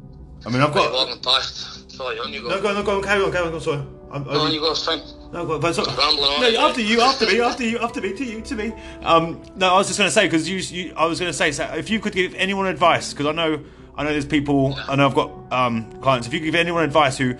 I 0.46 0.50
mean, 0.50 0.62
I've 0.62 0.74
got. 0.74 0.92
walking 0.92 1.20
past, 1.22 1.92
sorry, 1.92 2.20
on 2.20 2.34
you 2.34 2.42
go. 2.42 2.50
No, 2.50 2.62
go 2.62 2.70
on, 2.70 2.76
no, 2.76 2.84
go 2.84 2.98
on, 2.98 3.04
carry 3.04 3.24
on, 3.24 3.32
carry 3.32 3.48
on. 3.48 3.54
I'm 3.54 3.60
sorry. 3.60 3.84
I'm, 4.12 4.24
No, 4.24 4.42
on 4.42 4.52
you 4.52 4.60
go, 4.60 4.72
it's 4.72 4.86
fine. 4.86 5.02
No, 5.32 5.46
but, 5.46 5.62
but 5.62 5.74
so, 5.74 5.84
on. 5.84 6.42
no, 6.42 6.60
after 6.68 6.82
you, 6.82 7.00
after 7.02 7.26
me, 7.28 7.40
after 7.40 7.64
you, 7.64 7.78
after 7.80 8.02
me, 8.02 8.14
to 8.14 8.26
you, 8.26 8.42
to 8.42 8.56
me. 8.56 8.74
Um, 9.04 9.42
no, 9.56 9.74
I 9.74 9.78
was 9.78 9.88
just 9.88 10.00
going 10.00 10.08
to 10.08 10.14
say 10.14 10.26
because 10.26 10.50
you, 10.50 10.58
you, 10.58 10.94
I 10.98 11.06
was 11.06 11.20
going 11.20 11.32
to 11.32 11.38
say, 11.38 11.52
so 11.52 11.64
if 11.76 11.90
you 11.90 12.00
could 12.00 12.14
give 12.14 12.34
anyone 12.36 12.68
advice, 12.68 13.14
because 13.14 13.28
I 13.28 13.32
know, 13.32 13.64
I 13.96 14.04
know 14.04 14.10
there's 14.10 14.26
people, 14.26 14.76
I 14.90 14.96
know 14.96 15.08
I've 15.08 15.16
got 15.16 15.32
um, 15.54 15.92
clients. 16.02 16.28
If 16.28 16.34
you 16.34 16.40
could 16.40 16.46
give 16.46 16.56
anyone 16.56 16.84
advice 16.84 17.18
who 17.18 17.36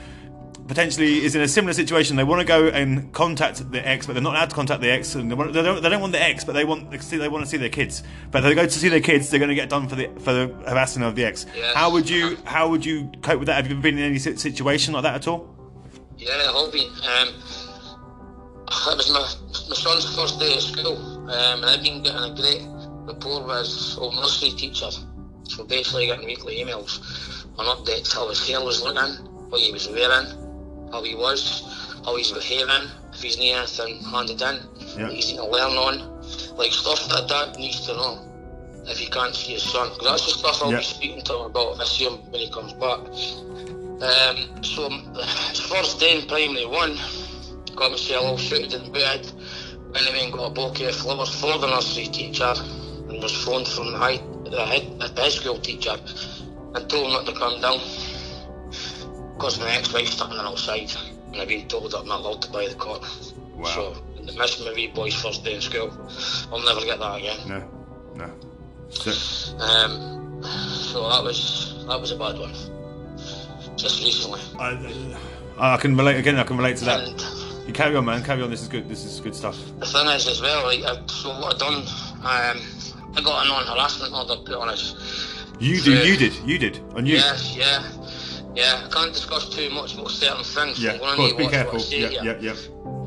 potentially 0.72 1.26
is 1.26 1.36
in 1.36 1.42
a 1.42 1.50
similar 1.50 1.74
situation, 1.74 2.16
they 2.16 2.24
want 2.24 2.40
to 2.40 2.48
go 2.48 2.70
and 2.70 3.12
contact 3.12 3.70
the 3.74 3.86
ex, 3.86 4.08
but 4.08 4.14
they're 4.14 4.22
not 4.22 4.36
allowed 4.36 4.50
to 4.50 4.56
contact 4.56 4.80
the 4.80 4.90
ex, 4.90 5.16
and 5.16 5.30
they, 5.30 5.36
want, 5.36 5.52
they 5.52 5.62
don't, 5.62 5.84
they 5.84 5.90
don't 5.90 6.00
want 6.00 6.14
the 6.14 6.24
ex, 6.24 6.46
but 6.46 6.54
they 6.54 6.64
want, 6.64 6.90
they, 6.90 6.98
see, 7.00 7.18
they 7.18 7.28
want 7.28 7.44
to 7.44 7.50
see 7.50 7.58
their 7.58 7.68
kids. 7.68 8.04
But 8.32 8.38
if 8.38 8.46
they 8.46 8.56
go 8.56 8.64
to 8.64 8.72
see 8.72 8.88
their 8.88 9.02
kids, 9.02 9.30
they're 9.30 9.38
going 9.38 9.50
to 9.50 9.56
get 9.56 9.68
done 9.68 9.90
for 9.90 9.96
the 9.96 10.08
for 10.20 10.32
the 10.32 10.48
harassing 10.66 11.04
of 11.04 11.16
the 11.18 11.26
ex. 11.26 11.46
Yes. 11.54 11.76
How 11.76 11.92
would 11.92 12.10
you, 12.10 12.38
how 12.46 12.70
would 12.70 12.86
you 12.86 13.12
cope 13.22 13.40
with 13.40 13.48
that? 13.48 13.56
Have 13.56 13.70
you 13.70 13.76
been 13.82 13.98
in 13.98 14.06
any 14.06 14.18
situation 14.18 14.94
like 14.94 15.04
that 15.04 15.16
at 15.16 15.28
all? 15.28 15.54
Yeah, 16.18 16.30
hobby. 16.46 16.88
Um, 16.88 17.28
it 18.94 18.96
was 18.96 19.12
my, 19.12 19.28
my 19.68 19.76
son's 19.76 20.16
first 20.16 20.40
day 20.40 20.54
at 20.54 20.62
school, 20.62 20.96
um, 20.96 21.30
and 21.30 21.66
I've 21.66 21.84
been 21.84 22.02
getting 22.02 22.24
a 22.24 22.34
great 22.34 22.62
rapport 23.12 23.46
with 23.46 23.58
his 23.58 23.98
old 23.98 24.16
nursery 24.16 24.52
teacher. 24.52 24.90
So 25.44 25.66
basically, 25.66 26.06
getting 26.06 26.26
weekly 26.26 26.64
emails 26.64 27.46
on 27.60 27.66
updates 27.66 28.14
how 28.14 28.30
his 28.30 28.48
hair 28.48 28.64
was 28.64 28.82
looking, 28.82 29.26
what 29.50 29.60
he 29.60 29.74
was 29.74 29.90
wearing, 29.90 30.41
how 30.92 31.04
he 31.04 31.16
was, 31.16 31.64
how 32.06 32.16
he's 32.16 32.32
behaving, 32.32 32.90
if 33.14 33.22
he's 33.22 33.38
near 33.38 33.58
anything 33.58 34.02
handed 34.04 34.42
in, 34.42 34.60
Yeah. 34.98 35.10
he's 35.10 35.30
need 35.32 35.38
to 35.38 35.46
learn 35.46 35.78
on, 35.78 36.22
like 36.58 36.72
stuff 36.74 37.08
that 37.10 37.28
dad 37.28 37.58
needs 37.58 37.86
to 37.88 37.94
know 37.94 38.20
if 38.88 38.98
he 38.98 39.08
can't 39.08 39.36
see 39.36 39.54
his 39.54 39.64
son. 39.64 39.90
'Cause 39.90 40.04
that's 40.04 40.26
the 40.26 40.32
stuff 40.32 40.62
I'll 40.64 40.72
Yeah. 40.72 40.80
be 40.80 40.84
speaking 40.84 41.22
to 41.24 41.34
him 41.36 41.42
about 41.42 41.76
if 41.76 41.82
I 41.82 41.86
see 41.86 42.06
him 42.06 42.18
when 42.32 42.42
he 42.42 42.50
comes 42.50 42.74
back. 42.74 43.00
Um, 44.02 44.64
so 44.64 44.90
his 44.90 45.60
first 45.72 46.00
day 46.00 46.18
in 46.20 46.26
primary 46.28 46.66
one, 46.66 47.00
got 47.76 47.92
myself 47.92 48.26
all 48.26 48.38
suited 48.38 48.74
in 48.74 48.92
bed, 48.92 49.32
went 49.94 50.08
away 50.10 50.24
and 50.24 50.34
got 50.34 50.46
a 50.48 50.50
bouquet 50.50 50.86
of 50.88 50.96
flowers 50.96 51.30
for 51.30 51.58
the 51.60 51.68
nursery 51.68 52.08
teacher, 52.08 52.54
and 53.10 53.22
was 53.22 53.32
phoned 53.32 53.68
from 53.68 53.92
the 53.92 53.98
high, 53.98 54.20
the 54.46 54.66
head, 54.66 55.00
the 55.00 55.22
high 55.22 55.30
school 55.30 55.58
teacher, 55.60 55.96
and 56.74 56.90
told 56.90 57.06
him 57.06 57.12
not 57.14 57.26
to 57.28 57.34
come 57.34 57.62
down, 57.62 57.80
because 59.42 59.60
my 59.60 59.72
ex-wife's 59.72 60.12
standing 60.12 60.38
outside, 60.38 60.94
and 61.34 61.42
I've 61.42 61.48
been 61.48 61.68
told 61.68 61.92
that 61.92 61.98
I'm 62.00 62.08
not 62.08 62.20
allowed 62.20 62.44
to 62.44 62.52
buy 62.52 62.68
the 62.68 62.76
car. 62.76 63.00
Wow. 63.56 63.66
So, 63.66 63.96
I 64.20 64.38
missed 64.38 64.64
my 64.64 64.72
wee 64.74 64.88
boy's 64.94 65.20
first 65.20 65.44
day 65.44 65.56
in 65.56 65.62
school. 65.62 65.90
I'll 66.52 66.64
never 66.64 66.86
get 66.86 67.00
that 67.00 67.18
again. 67.18 67.40
No, 67.48 67.68
no. 68.16 68.32
So, 68.92 69.10
Um, 69.58 70.44
so 70.44 71.10
that 71.10 71.24
was 71.24 71.84
that 71.88 72.00
was 72.00 72.12
a 72.12 72.18
bad 72.18 72.38
one. 72.38 72.54
Just 73.78 74.04
recently. 74.04 74.42
I, 74.60 75.18
I 75.58 75.78
can 75.78 75.98
relate 75.98 76.18
again. 76.18 76.36
I 76.38 76.44
can 76.44 76.58
relate 76.58 76.78
to 76.78 76.86
that. 76.86 77.00
And 77.08 77.68
You 77.68 77.74
carry 77.74 77.96
on, 77.96 78.06
man. 78.06 78.24
Carry 78.24 78.44
on. 78.44 78.52
This 78.52 78.62
is 78.62 78.68
good. 78.68 78.88
This 78.88 79.06
is 79.06 79.20
good 79.22 79.36
stuff. 79.36 79.58
the 79.80 79.88
thing 79.88 80.06
is 80.08 80.28
as 80.28 80.40
well, 80.40 80.66
like 80.66 80.84
I, 80.84 81.04
so 81.08 81.30
what 81.30 81.56
I 81.56 81.58
done, 81.58 81.78
um, 81.78 82.62
I 83.16 83.22
got 83.24 83.46
a 83.46 83.50
non-harassment 83.50 84.14
order 84.14 84.36
put 84.46 84.56
on 84.56 84.70
us. 84.70 84.94
You 85.60 85.80
do. 85.82 85.94
Yeah. 85.94 86.04
You 86.04 86.18
did. 86.18 86.34
You 86.46 86.58
did. 86.58 86.80
On 86.96 87.06
you. 87.06 87.16
Yes, 87.16 87.56
yeah, 87.56 87.84
yeah. 88.56 88.84
I 88.86 88.90
can't 88.90 89.14
discuss 89.14 89.50
too 89.50 89.70
much 89.70 89.94
about 89.94 90.12
certain 90.12 90.44
things. 90.44 90.84
Yeah. 90.84 90.94
I'm 90.94 91.02
Of 91.02 91.16
course. 91.16 91.32
Be 91.32 91.38
to 91.38 91.44
watch 91.44 91.52
careful. 91.52 91.80
I 91.80 91.96
Yeah. 91.96 92.24
Yeah. 92.24 92.38
Yeah. 92.40 92.56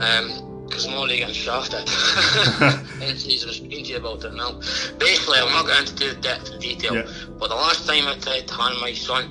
Um, 0.01 0.51
because 0.67 0.87
I'm 0.87 0.95
already 0.95 1.19
getting 1.19 1.35
shafted. 1.35 1.87
Hence 2.99 3.23
the 3.23 3.29
reason 3.29 3.53
speaking 3.53 3.85
to 3.85 3.91
you 3.91 3.97
about 3.99 4.25
it 4.25 4.33
now. 4.35 4.53
Basically, 4.99 5.39
I'm 5.39 5.53
not 5.53 5.67
going 5.67 5.87
into 5.87 6.15
depth 6.21 6.51
and 6.51 6.61
detail, 6.61 6.95
Yeah. 6.95 7.07
but 7.39 7.49
the 7.49 7.55
last 7.55 7.87
time 7.87 8.09
I 8.09 8.17
tried 8.19 8.49
to 8.49 8.55
hand 8.55 8.81
my 8.81 8.93
son 8.95 9.25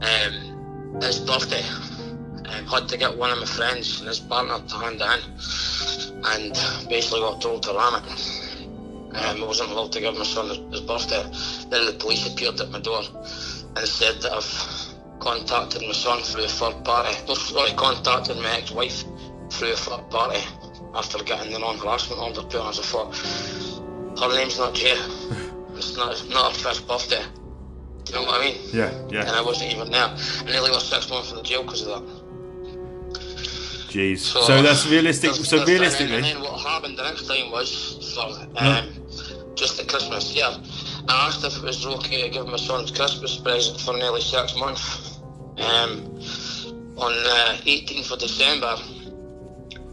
um, 0.00 1.00
his 1.02 1.18
birthday, 1.18 1.64
um, 2.48 2.66
had 2.66 2.88
to 2.88 2.96
get 2.96 3.16
one 3.16 3.30
of 3.30 3.38
my 3.38 3.46
friends 3.46 3.98
and 3.98 4.08
his 4.08 4.20
partner 4.20 4.60
to 4.66 4.74
hand 4.76 5.00
it 5.00 5.24
in, 6.10 6.24
and 6.24 6.88
basically 6.88 7.20
got 7.20 7.40
told 7.40 7.64
to 7.64 7.72
ram 7.74 7.94
it. 7.96 8.52
Um, 9.14 9.42
I 9.42 9.46
wasn't 9.46 9.70
allowed 9.70 9.92
to 9.92 10.00
give 10.00 10.16
my 10.16 10.24
son 10.24 10.48
his, 10.48 10.58
his 10.70 10.80
birthday. 10.80 11.22
Then 11.68 11.86
the 11.86 11.96
police 11.98 12.26
appeared 12.32 12.58
at 12.60 12.70
my 12.70 12.80
door 12.80 13.02
and 13.76 13.86
said 13.88 14.22
that 14.22 14.32
I've 14.32 14.81
contacted 15.22 15.82
my 15.82 15.92
son 15.92 16.20
through 16.22 16.44
a 16.44 16.48
third 16.48 16.84
party. 16.84 17.16
No, 17.28 17.34
sorry, 17.34 17.70
contacted 17.72 18.36
my 18.38 18.56
ex-wife 18.58 19.04
through 19.50 19.72
a 19.72 19.76
third 19.76 20.10
party 20.10 20.40
after 20.94 21.22
getting 21.22 21.52
the 21.52 21.58
non-harassment 21.60 22.20
order 22.20 22.42
put 22.42 22.56
on 22.56 22.68
us. 22.68 22.80
I 22.80 22.82
thought, 22.82 23.16
her 24.20 24.34
name's 24.36 24.58
not 24.58 24.74
Jay. 24.74 24.96
It's 25.74 25.96
not, 25.96 26.12
it's 26.12 26.28
not 26.28 26.52
her 26.52 26.58
first 26.58 26.86
birthday. 26.86 27.24
Do 28.04 28.12
you 28.12 28.20
know 28.20 28.26
what 28.26 28.40
I 28.40 28.44
mean? 28.44 28.56
Yeah. 28.72 28.92
Yeah. 29.08 29.20
And 29.22 29.30
I 29.30 29.40
wasn't 29.42 29.72
even 29.72 29.90
there. 29.90 30.04
I 30.04 30.44
nearly 30.44 30.70
got 30.70 30.82
six 30.82 31.08
months 31.10 31.30
in 31.30 31.38
the 31.38 31.42
jail 31.42 31.62
because 31.64 31.82
of 31.82 31.88
that. 31.88 33.18
Jeez. 33.88 34.18
So 34.18 34.62
that's 34.62 34.86
realistic. 34.86 35.30
that's- 35.30 35.48
So 35.48 35.56
that's- 35.56 35.68
and 35.68 35.68
then- 35.68 35.80
realistically. 35.80 36.16
And 36.16 36.24
then 36.24 36.40
what 36.42 36.60
happened 36.60 36.98
the 36.98 37.02
next 37.04 37.26
time 37.26 37.50
was 37.50 37.68
for 38.14 38.64
um, 38.64 38.88
just 39.56 39.80
at 39.80 39.88
Christmas. 39.88 40.34
Yeah, 40.36 40.56
I 41.08 41.26
asked 41.26 41.42
if 41.44 41.56
it 41.56 41.62
was 41.64 41.84
okay 41.86 42.22
to 42.22 42.28
give 42.28 42.46
my 42.46 42.58
son's 42.58 42.90
Christmas 42.92 43.36
present 43.38 43.80
for 43.80 43.94
nearly 43.96 44.20
six 44.20 44.54
months. 44.54 45.11
Um, 45.58 46.20
on 46.96 47.12
uh, 47.12 47.56
18th 47.64 48.12
of 48.12 48.18
December, 48.18 48.76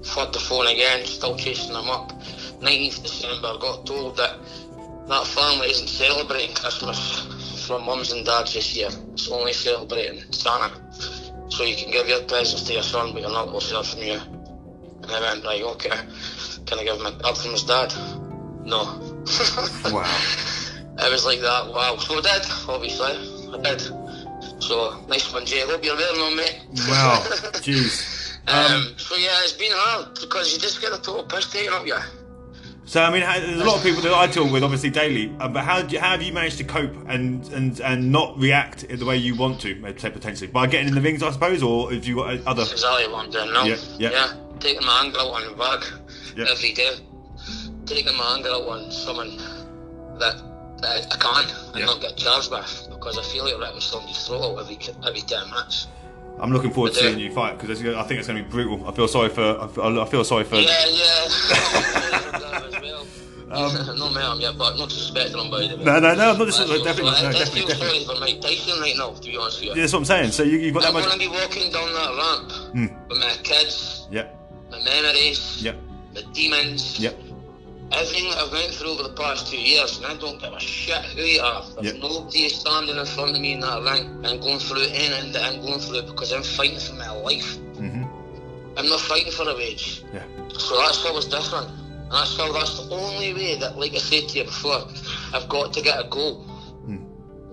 had 0.08 0.34
the 0.34 0.40
phone 0.40 0.68
again, 0.68 1.06
still 1.06 1.36
chasing 1.38 1.76
him 1.76 1.90
up. 1.90 2.12
19th 2.62 3.04
December, 3.04 3.58
got 3.60 3.86
told 3.86 4.18
that 4.18 4.38
that 5.08 5.28
family 5.28 5.70
isn't 5.70 5.88
celebrating 5.88 6.56
Christmas 6.56 7.66
for 7.68 7.80
mums 7.80 8.12
and 8.12 8.26
dads 8.26 8.54
this 8.54 8.76
year. 8.76 8.90
It's 9.14 9.30
only 9.30 9.54
celebrating 9.54 10.22
Santa. 10.32 10.72
So 11.50 11.64
you 11.64 11.76
can 11.76 11.92
give 11.92 12.08
your 12.08 12.22
presents 12.24 12.64
to 12.64 12.74
your 12.74 12.84
son, 12.84 13.14
but 13.14 13.22
you're 13.22 13.32
not 13.32 13.48
going 13.48 13.60
to 13.60 13.66
hear 13.68 13.84
from 13.84 14.02
you. 14.04 14.20
And 15.04 15.12
I 15.12 15.34
went, 15.34 15.46
right, 15.46 15.64
okay. 15.64 15.90
Can 16.66 16.80
I 16.80 16.84
give 16.84 16.98
him 16.98 17.08
a 17.08 17.36
from 17.36 17.52
his 17.52 17.64
dad? 17.64 17.94
No. 18.64 19.16
Wow. 19.92 20.06
I 21.00 21.10
was 21.10 21.26
like 21.26 21.40
that, 21.40 21.74
wow. 21.74 21.96
So 21.98 22.18
I 22.18 22.22
did, 22.22 22.46
obviously. 22.68 23.08
I 23.54 23.62
did. 23.62 23.82
So, 24.70 25.04
nice 25.08 25.34
one, 25.34 25.48
Jay. 25.48 25.62
Hope 25.62 25.84
you're 25.84 25.96
on, 25.96 26.36
mate. 26.36 26.62
Wow. 26.88 27.24
Jeez. 27.66 28.38
um, 28.48 28.72
Um, 28.72 28.94
so, 28.98 29.16
yeah, 29.16 29.30
it's 29.42 29.54
been 29.54 29.72
hard 29.74 30.14
because 30.22 30.54
you 30.54 30.60
just 30.60 30.80
get 30.80 30.92
a 30.94 31.02
total 31.02 31.24
piss 31.24 31.52
taken 31.52 31.74
up 31.74 31.88
you. 31.88 31.98
so 32.86 33.02
I 33.02 33.10
mean, 33.10 33.22
there's 33.22 33.60
a 33.62 33.66
lot 33.66 33.78
of 33.78 33.84
people 33.84 34.04
that 34.04 34.14
I 34.14 34.28
talk 34.28 34.52
with, 34.52 34.62
obviously 34.62 34.92
daily. 34.92 35.36
Uh, 35.40 35.48
but 35.48 35.64
how, 35.64 35.80
you, 35.80 36.00
how 36.00 36.12
have 36.12 36.22
you 36.22 36.32
managed 36.34 36.60
to 36.60 36.64
cope 36.66 36.94
and, 37.08 37.44
and, 37.52 37.80
and 37.80 38.12
not 38.12 38.38
react 38.38 38.84
in 38.84 39.00
the 39.00 39.06
way 39.06 39.18
you 39.18 39.36
want 39.36 39.60
to, 39.62 39.74
say 39.98 40.12
potentially 40.12 40.52
by 40.52 40.68
getting 40.68 40.90
in 40.90 40.94
the 40.94 41.02
rings, 41.02 41.24
I 41.24 41.32
suppose, 41.32 41.64
or 41.64 41.92
have 41.92 42.06
you 42.06 42.18
got 42.18 42.28
uh, 42.28 42.42
other? 42.46 42.62
That's 42.62 42.74
exactly 42.74 43.12
what 43.12 43.26
I'm 43.26 43.32
doing 43.32 43.52
now. 43.52 43.64
Yeah, 43.64 43.78
yeah. 43.98 44.34
taking 44.60 44.86
my 44.86 45.02
anger 45.04 45.18
out 45.18 45.34
on 45.34 45.50
the 45.50 45.58
bag 45.58 45.84
Yeah. 46.38 46.46
every 46.52 46.74
day. 46.74 46.94
Taking 47.88 48.16
my 48.16 48.36
anger 48.36 48.50
out 48.50 48.68
on 48.68 48.92
someone 48.92 49.36
that, 50.20 50.36
that 50.82 51.14
I 51.14 51.18
can't 51.18 51.52
and 51.70 51.80
Yeah. 51.80 51.86
not 51.86 52.02
get 52.02 52.16
charged 52.18 52.52
with 52.52 52.88
because 52.90 53.18
I 53.18 53.24
feel 53.24 53.46
it 53.48 53.60
like 53.60 53.68
ripping 53.70 53.82
somebody's 53.82 54.26
throat 54.26 54.58
every, 54.60 54.78
every 55.06 55.22
10 55.22 55.50
minutes. 55.50 55.88
I'm 56.40 56.52
looking 56.54 56.72
forward 56.72 56.94
to 56.94 57.00
I 57.00 57.02
do. 57.04 57.08
seeing 57.10 57.20
you 57.20 57.34
fight 57.34 57.58
because 57.60 57.82
I 57.82 58.04
think 58.04 58.20
it's 58.20 58.28
going 58.28 58.38
to 58.42 58.44
be 58.46 58.50
brutal. 58.50 58.88
I 58.88 58.94
feel 58.94 59.08
sorry 59.10 59.28
for. 59.30 59.60
I 59.62 60.06
feel, 60.06 60.24
sorry 60.24 60.46
for. 60.46 60.56
Yeah, 60.56 60.86
yeah. 60.88 61.28
well. 62.82 63.06
Um, 63.52 63.98
no, 63.98 64.10
mate, 64.12 64.24
I'm 64.24 64.40
yet, 64.40 64.58
but 64.58 64.78
not 64.78 64.90
disrespecting 64.90 65.44
him 65.44 65.50
by 65.52 65.68
the 65.68 65.76
way. 65.76 65.84
No, 65.84 66.00
no, 66.00 66.14
no, 66.14 66.32
I'm 66.32 66.38
not 66.38 66.48
I 66.48 66.66
feel 66.66 66.84
definitely, 66.84 67.12
no, 67.12 67.18
I 67.18 67.32
definitely, 67.32 67.60
feel 67.62 67.68
definitely. 67.68 68.04
sorry 68.06 68.16
for 68.16 68.20
Mike 68.22 68.42
Tyson 68.42 68.80
right 68.80 68.94
now, 68.96 69.12
to 69.12 69.22
be 69.22 69.36
honest 69.38 69.58
with 69.60 69.66
you. 69.70 69.74
Yeah, 69.76 69.82
that's 69.82 69.94
what 69.94 70.00
I'm 70.00 70.06
saying. 70.06 70.32
So 70.32 70.44
you, 70.44 70.60
you've 70.60 70.74
got 70.76 70.84
that 70.84 70.94
much. 70.94 71.04
I'm 71.06 71.18
going 71.18 71.22
to 71.22 71.30
be 71.30 71.36
walking 71.36 71.72
down 71.72 71.92
that 71.94 72.12
ramp 72.16 72.76
Mm. 72.76 73.10
with 73.10 73.18
my 73.20 73.34
kids, 73.44 74.08
Yep, 74.12 74.38
my 74.70 74.84
memories, 74.84 75.64
yep, 75.64 75.76
my 76.14 76.22
demons, 76.32 77.00
yep. 77.00 77.18
Everything 77.92 78.30
that 78.30 78.38
I've 78.40 78.52
went 78.52 78.74
through 78.74 78.92
over 78.92 79.04
the 79.04 79.14
past 79.14 79.48
two 79.52 79.58
years, 79.60 79.98
and 79.98 80.06
I 80.06 80.16
don't 80.18 80.40
give 80.42 80.54
a 80.54 80.60
shit 80.60 81.04
who 81.16 81.22
you 81.22 81.42
are. 81.42 81.64
There's 81.82 81.94
Yep. 81.94 82.04
nobody 82.04 82.50
standing 82.50 82.98
in 82.98 83.06
front 83.06 83.32
of 83.36 83.42
me 83.42 83.54
in 83.54 83.60
that 83.62 83.82
ring 83.84 84.06
and 84.26 84.42
going 84.42 84.60
through 84.60 84.84
anything 84.84 85.32
that 85.34 85.44
I'm 85.44 85.62
going 85.62 85.80
through 85.80 86.04
because 86.04 86.32
I'm 86.32 86.44
fighting 86.44 86.80
for 86.80 86.94
my 86.94 87.12
life. 87.12 87.58
hmm 87.78 88.04
I'm 88.78 88.88
not 88.88 89.00
fighting 89.02 89.32
for 89.32 89.50
a 89.50 89.56
wage. 89.56 90.04
Yeah. 90.14 90.24
So 90.58 90.78
that's 90.78 91.04
always 91.06 91.26
different. 91.26 91.68
And 91.70 92.12
that's 92.12 92.38
how 92.38 92.52
that's 92.54 92.80
the 92.88 92.96
only 92.96 93.34
way 93.34 93.56
that, 93.60 93.78
like 93.78 93.94
I 93.94 93.98
said 93.98 94.30
to 94.30 94.38
you 94.40 94.44
before, 94.46 94.82
I've 95.34 95.50
got 95.50 95.74
to 95.74 95.82
get 95.82 96.00
a 96.00 96.08
goal. 96.08 96.44
Hmm. 96.86 97.04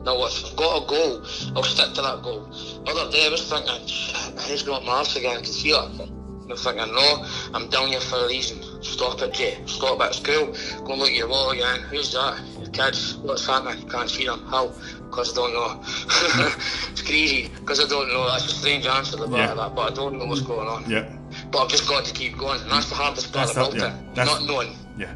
Now, 0.04 0.24
if 0.26 0.44
I've 0.44 0.56
got 0.56 0.84
a 0.84 0.86
goal, 0.86 1.22
I'll 1.56 1.64
stick 1.64 1.94
to 1.94 2.02
that 2.02 2.22
goal. 2.22 2.46
The 2.84 2.90
other 2.92 3.10
day 3.10 3.26
I 3.26 3.30
was 3.30 3.42
thinking, 3.50 3.86
shit, 3.88 4.40
he's 4.42 4.62
got 4.62 4.84
Mars 4.84 5.16
again, 5.16 5.38
I 5.38 5.40
can 5.40 5.46
see 5.46 5.70
it. 5.70 5.76
I'm 5.76 6.56
thinking, 6.56 6.94
no, 6.94 7.26
I'm 7.54 7.68
down 7.70 7.88
here 7.88 8.00
for 8.00 8.16
a 8.24 8.28
reason. 8.28 8.62
Stop 8.86 9.20
it, 9.22 9.32
Jay. 9.34 9.58
Stop 9.66 10.00
at 10.00 10.14
school. 10.14 10.46
Go 10.84 10.92
and 10.92 11.00
look 11.00 11.08
at 11.10 11.14
your 11.16 11.28
wall 11.28 11.50
again. 11.50 11.80
Who's 11.90 12.12
that? 12.12 12.40
Your 12.58 12.68
kids. 12.70 13.16
What's 13.16 13.46
happening? 13.46 13.88
Can't 13.88 14.08
see 14.08 14.26
them. 14.26 14.44
How? 14.46 14.68
Because 15.10 15.32
I 15.32 15.36
don't 15.36 15.52
know. 15.54 15.80
it's 16.90 17.02
crazy. 17.02 17.50
Because 17.60 17.80
I 17.84 17.88
don't 17.88 18.08
know. 18.08 18.28
That's 18.28 18.44
a 18.46 18.54
strange 18.54 18.86
answer 18.86 19.16
about 19.16 19.36
Yeah. 19.36 19.54
that, 19.54 19.74
but 19.74 19.92
I 19.92 19.94
don't 19.94 20.18
know 20.18 20.26
what's 20.26 20.40
going 20.42 20.68
on. 20.68 20.88
Yep. 20.90 21.12
but 21.50 21.64
I've 21.64 21.68
just 21.68 21.88
got 21.88 22.04
to 22.04 22.14
keep 22.14 22.38
going, 22.38 22.60
and 22.62 22.70
that's 22.70 22.88
the 22.88 22.94
hardest 22.94 23.32
part 23.32 23.46
That's 23.48 23.56
about 23.56 23.72
the- 23.72 23.78
yeah, 23.78 23.98
it. 23.98 24.14
that's- 24.14 24.40
Not 24.40 24.46
knowing. 24.48 24.76
Yeah. 24.98 25.12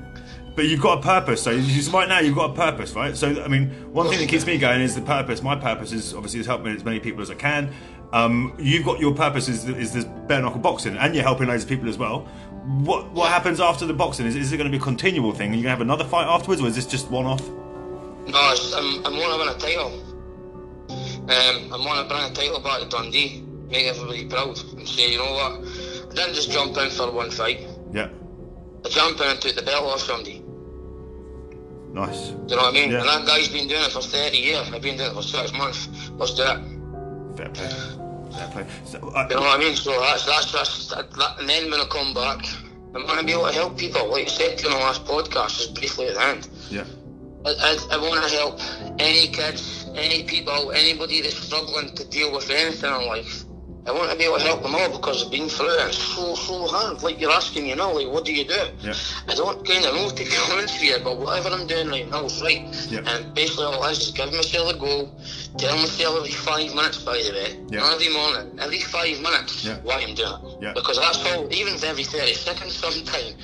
But 0.56 0.66
you've 0.66 0.80
got 0.82 0.98
a 0.98 1.02
purpose. 1.02 1.40
So 1.42 1.50
you, 1.50 1.90
right 1.92 2.08
now 2.08 2.18
you've 2.18 2.34
got 2.34 2.50
a 2.50 2.54
purpose, 2.54 2.92
right? 2.94 3.16
So 3.16 3.42
I 3.42 3.48
mean, 3.48 3.70
one 3.92 4.08
thing 4.08 4.18
that 4.18 4.28
keeps 4.28 4.44
me 4.46 4.58
going 4.58 4.80
is 4.82 4.94
the 4.94 5.00
purpose. 5.00 5.42
My 5.42 5.54
purpose 5.56 5.92
is 5.92 6.12
obviously 6.12 6.40
is 6.40 6.46
helping 6.46 6.74
as 6.74 6.84
many 6.84 6.98
people 7.00 7.22
as 7.22 7.30
I 7.30 7.34
can. 7.34 7.72
Um, 8.12 8.54
you've 8.58 8.84
got 8.84 8.98
your 8.98 9.14
purpose 9.14 9.48
is, 9.48 9.68
is 9.68 9.92
this 9.92 10.04
bare 10.26 10.42
knuckle 10.42 10.58
boxing, 10.60 10.96
and 10.96 11.14
you're 11.14 11.22
helping 11.22 11.46
loads 11.46 11.62
of 11.62 11.68
people 11.68 11.88
as 11.88 11.96
well. 11.96 12.26
What 12.64 13.10
what 13.12 13.30
happens 13.30 13.60
after 13.60 13.86
the 13.86 13.94
boxing? 13.94 14.26
Is, 14.26 14.36
is 14.36 14.52
it 14.52 14.56
going 14.56 14.70
to 14.70 14.76
be 14.76 14.80
a 14.80 14.84
continual 14.84 15.32
thing? 15.32 15.52
Are 15.52 15.56
you 15.56 15.62
going 15.62 15.64
to 15.64 15.70
have 15.70 15.80
another 15.80 16.04
fight 16.04 16.26
afterwards, 16.26 16.60
or 16.60 16.66
is 16.66 16.76
this 16.76 16.86
just 16.86 17.10
one 17.10 17.24
off? 17.24 17.48
No, 17.48 18.52
it's, 18.52 18.72
I'm, 18.74 19.04
I'm 19.06 19.16
want 19.18 19.32
to 19.32 19.38
win 19.38 19.48
a 19.48 19.58
title. 19.58 20.10
Um, 20.90 21.72
I 21.72 21.76
want 21.84 22.08
to 22.08 22.14
bring 22.14 22.30
a 22.30 22.34
title 22.34 22.60
back 22.60 22.80
to 22.80 22.88
Dundee, 22.88 23.42
make 23.70 23.86
everybody 23.86 24.26
proud, 24.26 24.58
and 24.76 24.86
say, 24.86 25.12
you 25.12 25.18
know 25.18 25.32
what? 25.32 25.52
I 26.10 26.14
didn't 26.14 26.34
just 26.34 26.50
jump 26.50 26.76
in 26.76 26.90
for 26.90 27.10
one 27.10 27.30
fight. 27.30 27.66
Yeah. 27.92 28.08
I 28.84 28.88
jumped 28.88 29.20
in 29.20 29.28
and 29.28 29.40
took 29.40 29.56
the 29.56 29.62
belt 29.62 29.84
off 29.84 30.00
somebody. 30.00 30.42
Nice. 31.92 32.28
Do 32.28 32.34
you 32.34 32.56
know 32.56 32.62
what 32.62 32.70
I 32.70 32.72
mean? 32.72 32.90
Yeah. 32.90 33.00
And 33.00 33.08
that 33.08 33.26
guy's 33.26 33.48
been 33.48 33.68
doing 33.68 33.82
it 33.82 33.90
for 33.90 34.02
30 34.02 34.36
years. 34.36 34.70
I've 34.72 34.82
been 34.82 34.96
doing 34.96 35.10
it 35.10 35.14
for 35.14 35.22
six 35.22 35.52
months. 35.52 35.88
Let's 36.12 36.34
do 36.34 36.42
it. 36.42 37.36
Fair 37.36 37.48
play. 37.50 37.99
Fair 38.40 38.48
play. 38.48 38.66
So, 38.84 38.98
uh, 38.98 39.26
You 39.28 39.36
know 39.36 39.42
what 39.42 39.60
I 39.60 39.62
mean? 39.62 39.76
So 39.76 39.90
that's 40.00 40.24
that's 40.26 40.52
that's 40.52 40.88
that, 40.88 41.10
that, 41.12 41.40
and 41.40 41.48
then 41.48 41.70
when 41.70 41.80
I 41.80 41.84
come 41.90 42.14
back, 42.14 42.44
I'm 42.94 43.06
going 43.06 43.18
to 43.18 43.24
be 43.24 43.32
able 43.32 43.46
to 43.46 43.52
help 43.52 43.78
people. 43.78 44.10
Like 44.10 44.24
I 44.26 44.30
said 44.30 44.58
in 44.64 44.70
the 44.70 44.76
last 44.78 45.04
podcast, 45.04 45.58
just 45.58 45.74
briefly 45.74 46.08
at 46.08 46.14
the 46.14 46.24
end. 46.24 46.48
yeah. 46.70 46.84
I, 47.44 47.50
I, 47.50 47.96
I 47.96 47.96
want 47.96 48.22
to 48.22 48.36
help 48.36 48.60
any 48.98 49.28
kids, 49.28 49.86
any 49.94 50.24
people, 50.24 50.72
anybody 50.72 51.22
that's 51.22 51.38
struggling 51.38 51.94
to 51.94 52.04
deal 52.04 52.32
with 52.32 52.50
anything 52.50 52.92
in 52.92 53.06
life. 53.06 53.44
I 53.86 53.92
want 53.92 54.10
to 54.12 54.16
be 54.18 54.24
able 54.24 54.36
to 54.36 54.44
help 54.44 54.62
them 54.62 54.74
all 54.74 54.90
because 54.90 55.24
I've 55.24 55.30
been 55.30 55.48
through 55.48 55.72
it. 55.80 55.88
It's 55.88 55.96
so, 55.96 56.34
so 56.34 56.66
hard. 56.66 57.02
Like 57.02 57.18
you're 57.18 57.32
asking, 57.32 57.66
you 57.66 57.76
know, 57.76 57.92
like, 57.92 58.08
what 58.12 58.26
do 58.26 58.34
you 58.34 58.44
do? 58.44 58.60
Yeah. 58.80 58.92
I 59.26 59.34
don't 59.34 59.66
kind 59.66 59.86
of 59.86 59.94
know, 59.94 60.10
to 60.10 60.22
be 60.22 60.30
honest 60.52 60.74
with 60.74 60.82
you, 60.84 60.98
but 61.02 61.16
whatever 61.18 61.48
I'm 61.48 61.66
doing 61.66 61.88
right 61.88 62.08
now 62.10 62.26
is 62.26 62.42
right. 62.42 62.62
Yeah. 62.90 63.00
And 63.06 63.32
basically 63.34 63.64
all 63.64 63.82
it 63.84 63.92
is 63.92 64.00
is 64.00 64.10
give 64.10 64.30
myself 64.34 64.74
a 64.74 64.78
goal, 64.78 65.18
tell 65.58 65.76
myself 65.76 66.16
every 66.18 66.30
five 66.32 66.74
minutes, 66.74 66.98
by 66.98 67.14
the 67.22 67.32
way, 67.32 67.58
Yeah. 67.70 67.80
not 67.80 67.94
every 67.94 68.12
morning, 68.12 68.58
every 68.60 68.80
five 68.80 69.20
minutes, 69.20 69.64
Yeah. 69.64 69.76
why 69.82 70.00
I'm 70.06 70.14
doing 70.14 70.32
it. 70.32 70.58
Yeah. 70.62 70.72
Because 70.72 70.98
that's 70.98 71.18
all, 71.26 71.52
even 71.52 71.74
every 71.84 72.04
30 72.04 72.34
seconds 72.34 72.74
sometimes, 72.76 73.34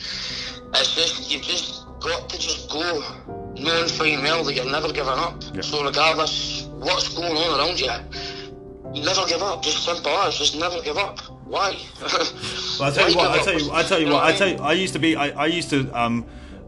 it's 0.75 0.95
just, 0.95 1.31
you've 1.31 1.43
just 1.43 1.85
got 2.01 2.29
to 2.29 2.39
just 2.39 2.71
go 2.71 3.03
knowing 3.57 3.89
fine 3.89 4.23
well 4.23 4.45
that 4.45 4.55
you're 4.55 4.71
never 4.71 4.93
giving 4.93 5.19
up. 5.19 5.43
Yeah. 5.55 5.63
So 5.63 5.85
regardless 5.85 6.69
what's 6.79 7.09
going 7.15 7.37
on 7.37 7.59
around 7.59 7.81
you, 7.81 7.91
you 8.95 9.03
never 9.05 9.27
give 9.27 9.43
up. 9.43 9.63
Just 9.63 9.85
simple 9.85 10.13
as, 10.13 10.39
just 10.39 10.57
never 10.59 10.81
give 10.83 10.97
up. 10.99 11.21
Why? 11.45 11.77
Well, 12.79 12.91
I 12.91 12.93
tell 12.93 13.09
you 13.11 13.17
what. 13.17 13.31
I 13.31 13.43
tell 13.43 13.59
you. 13.59 13.73
I 13.73 13.83
tell 13.83 14.01
you 14.01 14.09
what. 14.13 14.25
I 14.25 14.33
tell 14.37 14.49
you. 14.49 14.57
I 14.59 14.73
used 14.73 14.93
to 14.93 14.99
be. 14.99 15.17
I, 15.17 15.29
I 15.31 15.47
used 15.47 15.71
to. 15.71 15.91
Um, 15.99 16.27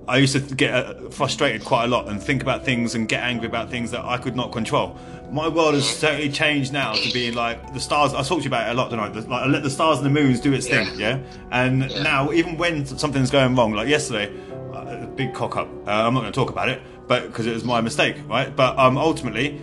I 0.09 0.17
used 0.17 0.33
to 0.33 0.41
get 0.55 0.73
uh, 0.75 1.11
frustrated 1.11 1.65
quite 1.65 1.85
a 1.85 1.89
lot 1.89 2.09
and 2.09 2.23
think 2.23 2.41
about 2.43 2.65
things 2.65 2.95
and 2.95 3.07
get 3.07 3.23
angry 3.23 3.47
about 3.47 3.69
things 3.71 3.91
that 3.91 4.05
I 4.05 4.17
could 4.17 4.35
not 4.35 4.53
control. 4.53 4.97
My 5.31 5.49
world 5.49 5.75
has 5.75 6.01
totally 6.01 6.31
changed 6.31 6.73
now 6.73 6.95
to 6.95 7.13
being 7.13 7.35
like 7.35 7.75
the 7.75 7.81
stars. 7.81 8.15
I 8.15 8.23
talked 8.23 8.41
to 8.41 8.45
you 8.45 8.47
about 8.49 8.69
it 8.69 8.71
a 8.71 8.75
lot 8.75 8.89
tonight. 8.89 9.15
Like, 9.15 9.29
I 9.43 9.47
let 9.47 9.63
the 9.63 9.69
stars 9.71 9.99
and 9.99 10.07
the 10.07 10.11
moons 10.11 10.41
do 10.41 10.55
its 10.55 10.67
thing. 10.67 10.89
Yeah. 10.99 11.19
And 11.51 11.91
Yeah. 11.91 12.03
now, 12.03 12.33
even 12.33 12.57
when 12.57 12.87
something's 12.87 13.31
going 13.31 13.55
wrong, 13.55 13.73
like 13.75 13.89
yesterday, 13.89 14.33
uh, 14.73 15.03
a 15.03 15.07
big 15.07 15.35
cock 15.35 15.57
up. 15.59 15.69
Uh, 15.87 15.91
I'm 15.91 16.15
not 16.15 16.21
going 16.21 16.33
to 16.33 16.41
talk 16.41 16.49
about 16.51 16.71
it, 16.71 16.81
but 17.07 17.25
because 17.27 17.47
it 17.47 17.53
was 17.53 17.65
my 17.65 17.83
mistake, 17.83 18.17
right? 18.29 18.55
But 18.57 18.79
um, 18.79 18.97
ultimately, 18.97 19.61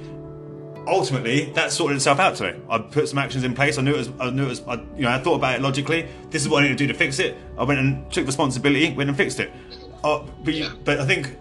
ultimately 0.87 1.45
that 1.53 1.71
sorted 1.71 1.95
itself 1.95 2.19
out 2.19 2.35
to 2.35 2.43
today. 2.45 2.59
I 2.69 2.77
put 2.77 3.09
some 3.09 3.17
actions 3.17 3.43
in 3.43 3.55
place. 3.55 3.79
I 3.79 3.81
knew 3.81 3.95
it 3.95 3.97
was. 3.97 4.09
I 4.19 4.29
knew 4.29 4.45
it 4.45 4.49
was. 4.49 4.61
I, 4.67 4.73
you 4.95 5.01
know, 5.01 5.09
I 5.09 5.17
thought 5.17 5.35
about 5.35 5.55
it 5.55 5.61
logically. 5.63 6.07
This 6.29 6.43
is 6.43 6.49
what 6.49 6.63
I 6.63 6.67
need 6.67 6.77
to 6.77 6.83
do 6.83 6.87
to 6.87 6.93
fix 6.93 7.17
it. 7.17 7.35
I 7.57 7.63
went 7.63 7.79
and 7.79 8.11
took 8.11 8.27
responsibility. 8.27 8.93
Went 8.93 9.09
and 9.09 9.17
fixed 9.17 9.39
it. 9.39 9.51
Uh, 10.05 10.23
but 10.43 10.53
you, 10.53 10.63
Yeah. 10.65 10.73
but 10.83 10.99
I 10.99 11.05
think 11.05 11.35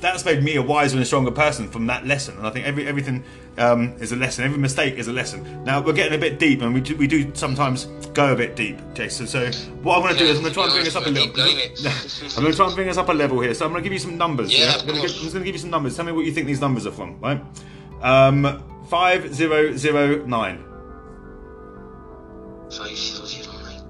that's 0.00 0.24
made 0.24 0.42
me 0.42 0.56
a 0.56 0.62
wiser 0.62 0.96
and 0.96 1.02
a 1.02 1.06
stronger 1.06 1.30
person 1.30 1.68
from 1.68 1.86
that 1.86 2.06
lesson. 2.06 2.36
And 2.38 2.46
I 2.46 2.50
think 2.50 2.66
every 2.66 2.86
everything 2.86 3.22
um, 3.58 3.94
is 4.00 4.12
a 4.12 4.16
lesson. 4.16 4.44
Every 4.44 4.58
mistake 4.58 4.94
is 4.94 5.08
a 5.08 5.12
lesson. 5.12 5.64
Now 5.64 5.80
we're 5.82 5.92
getting 5.92 6.14
a 6.14 6.20
bit 6.20 6.38
deep, 6.38 6.62
and 6.62 6.72
we 6.72 6.80
do, 6.80 6.96
we 6.96 7.06
do 7.06 7.34
sometimes 7.34 7.86
go 8.14 8.32
a 8.32 8.36
bit 8.36 8.56
deep, 8.56 8.78
Jason. 8.94 9.26
So 9.26 9.50
what 9.82 9.96
I'm 9.96 10.02
going 10.02 10.14
to 10.14 10.18
do 10.18 10.24
is 10.26 10.36
I'm 10.38 10.42
going 10.42 10.54
to 10.54 10.60
try 10.60 10.64
and 10.64 10.72
bring 10.72 10.86
us 10.86 10.96
up 10.96 11.06
a 11.06 11.10
little. 11.10 11.28
I'm 12.36 12.42
going 12.42 12.52
to 12.52 12.56
try 12.56 12.66
and 12.66 12.74
bring 12.74 12.88
us 12.88 12.96
up 12.96 13.08
a 13.08 13.12
level 13.12 13.40
here. 13.40 13.54
So 13.54 13.64
I'm 13.66 13.72
going 13.72 13.82
to 13.82 13.86
give 13.88 13.92
you 13.92 13.98
some 13.98 14.16
numbers. 14.16 14.50
Yeah, 14.56 14.74
I'm 14.78 14.86
going 14.86 15.00
to 15.00 15.06
give. 15.06 15.16
I'm 15.16 15.22
just 15.22 15.32
going 15.34 15.44
to 15.44 15.48
give 15.48 15.54
you 15.54 15.60
some 15.60 15.70
numbers. 15.70 15.96
Tell 15.96 16.04
me 16.04 16.12
what 16.12 16.24
you 16.24 16.32
think 16.32 16.46
these 16.46 16.60
numbers 16.60 16.86
are 16.86 16.92
from. 16.92 17.18
Right. 17.20 17.40
Um, 18.02 18.62
five 18.88 19.34
zero 19.34 19.76
zero 19.76 20.24
nine. 20.26 20.64
Five 22.70 22.96
zero 22.96 23.26
zero 23.26 23.52
nine. 23.52 23.82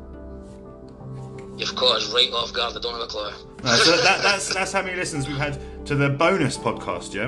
You've 1.59 1.75
caught 1.77 1.97
us 1.97 2.13
right 2.13 2.31
off 2.33 2.53
guard. 2.53 2.77
I 2.77 2.81
don't 2.81 2.95
have 2.95 3.03
a 3.03 3.07
clue. 3.07 3.31
Uh, 3.65 3.77
so 3.77 3.97
that, 3.99 4.23
that's 4.23 4.55
that's 4.55 4.73
how 4.73 4.83
many 4.83 4.97
listens 4.97 5.29
we've 5.29 5.37
had 5.37 5.59
to 5.87 5.95
the 5.95 6.09
bonus 6.09 6.57
podcast. 6.59 7.13
Yeah. 7.15 7.25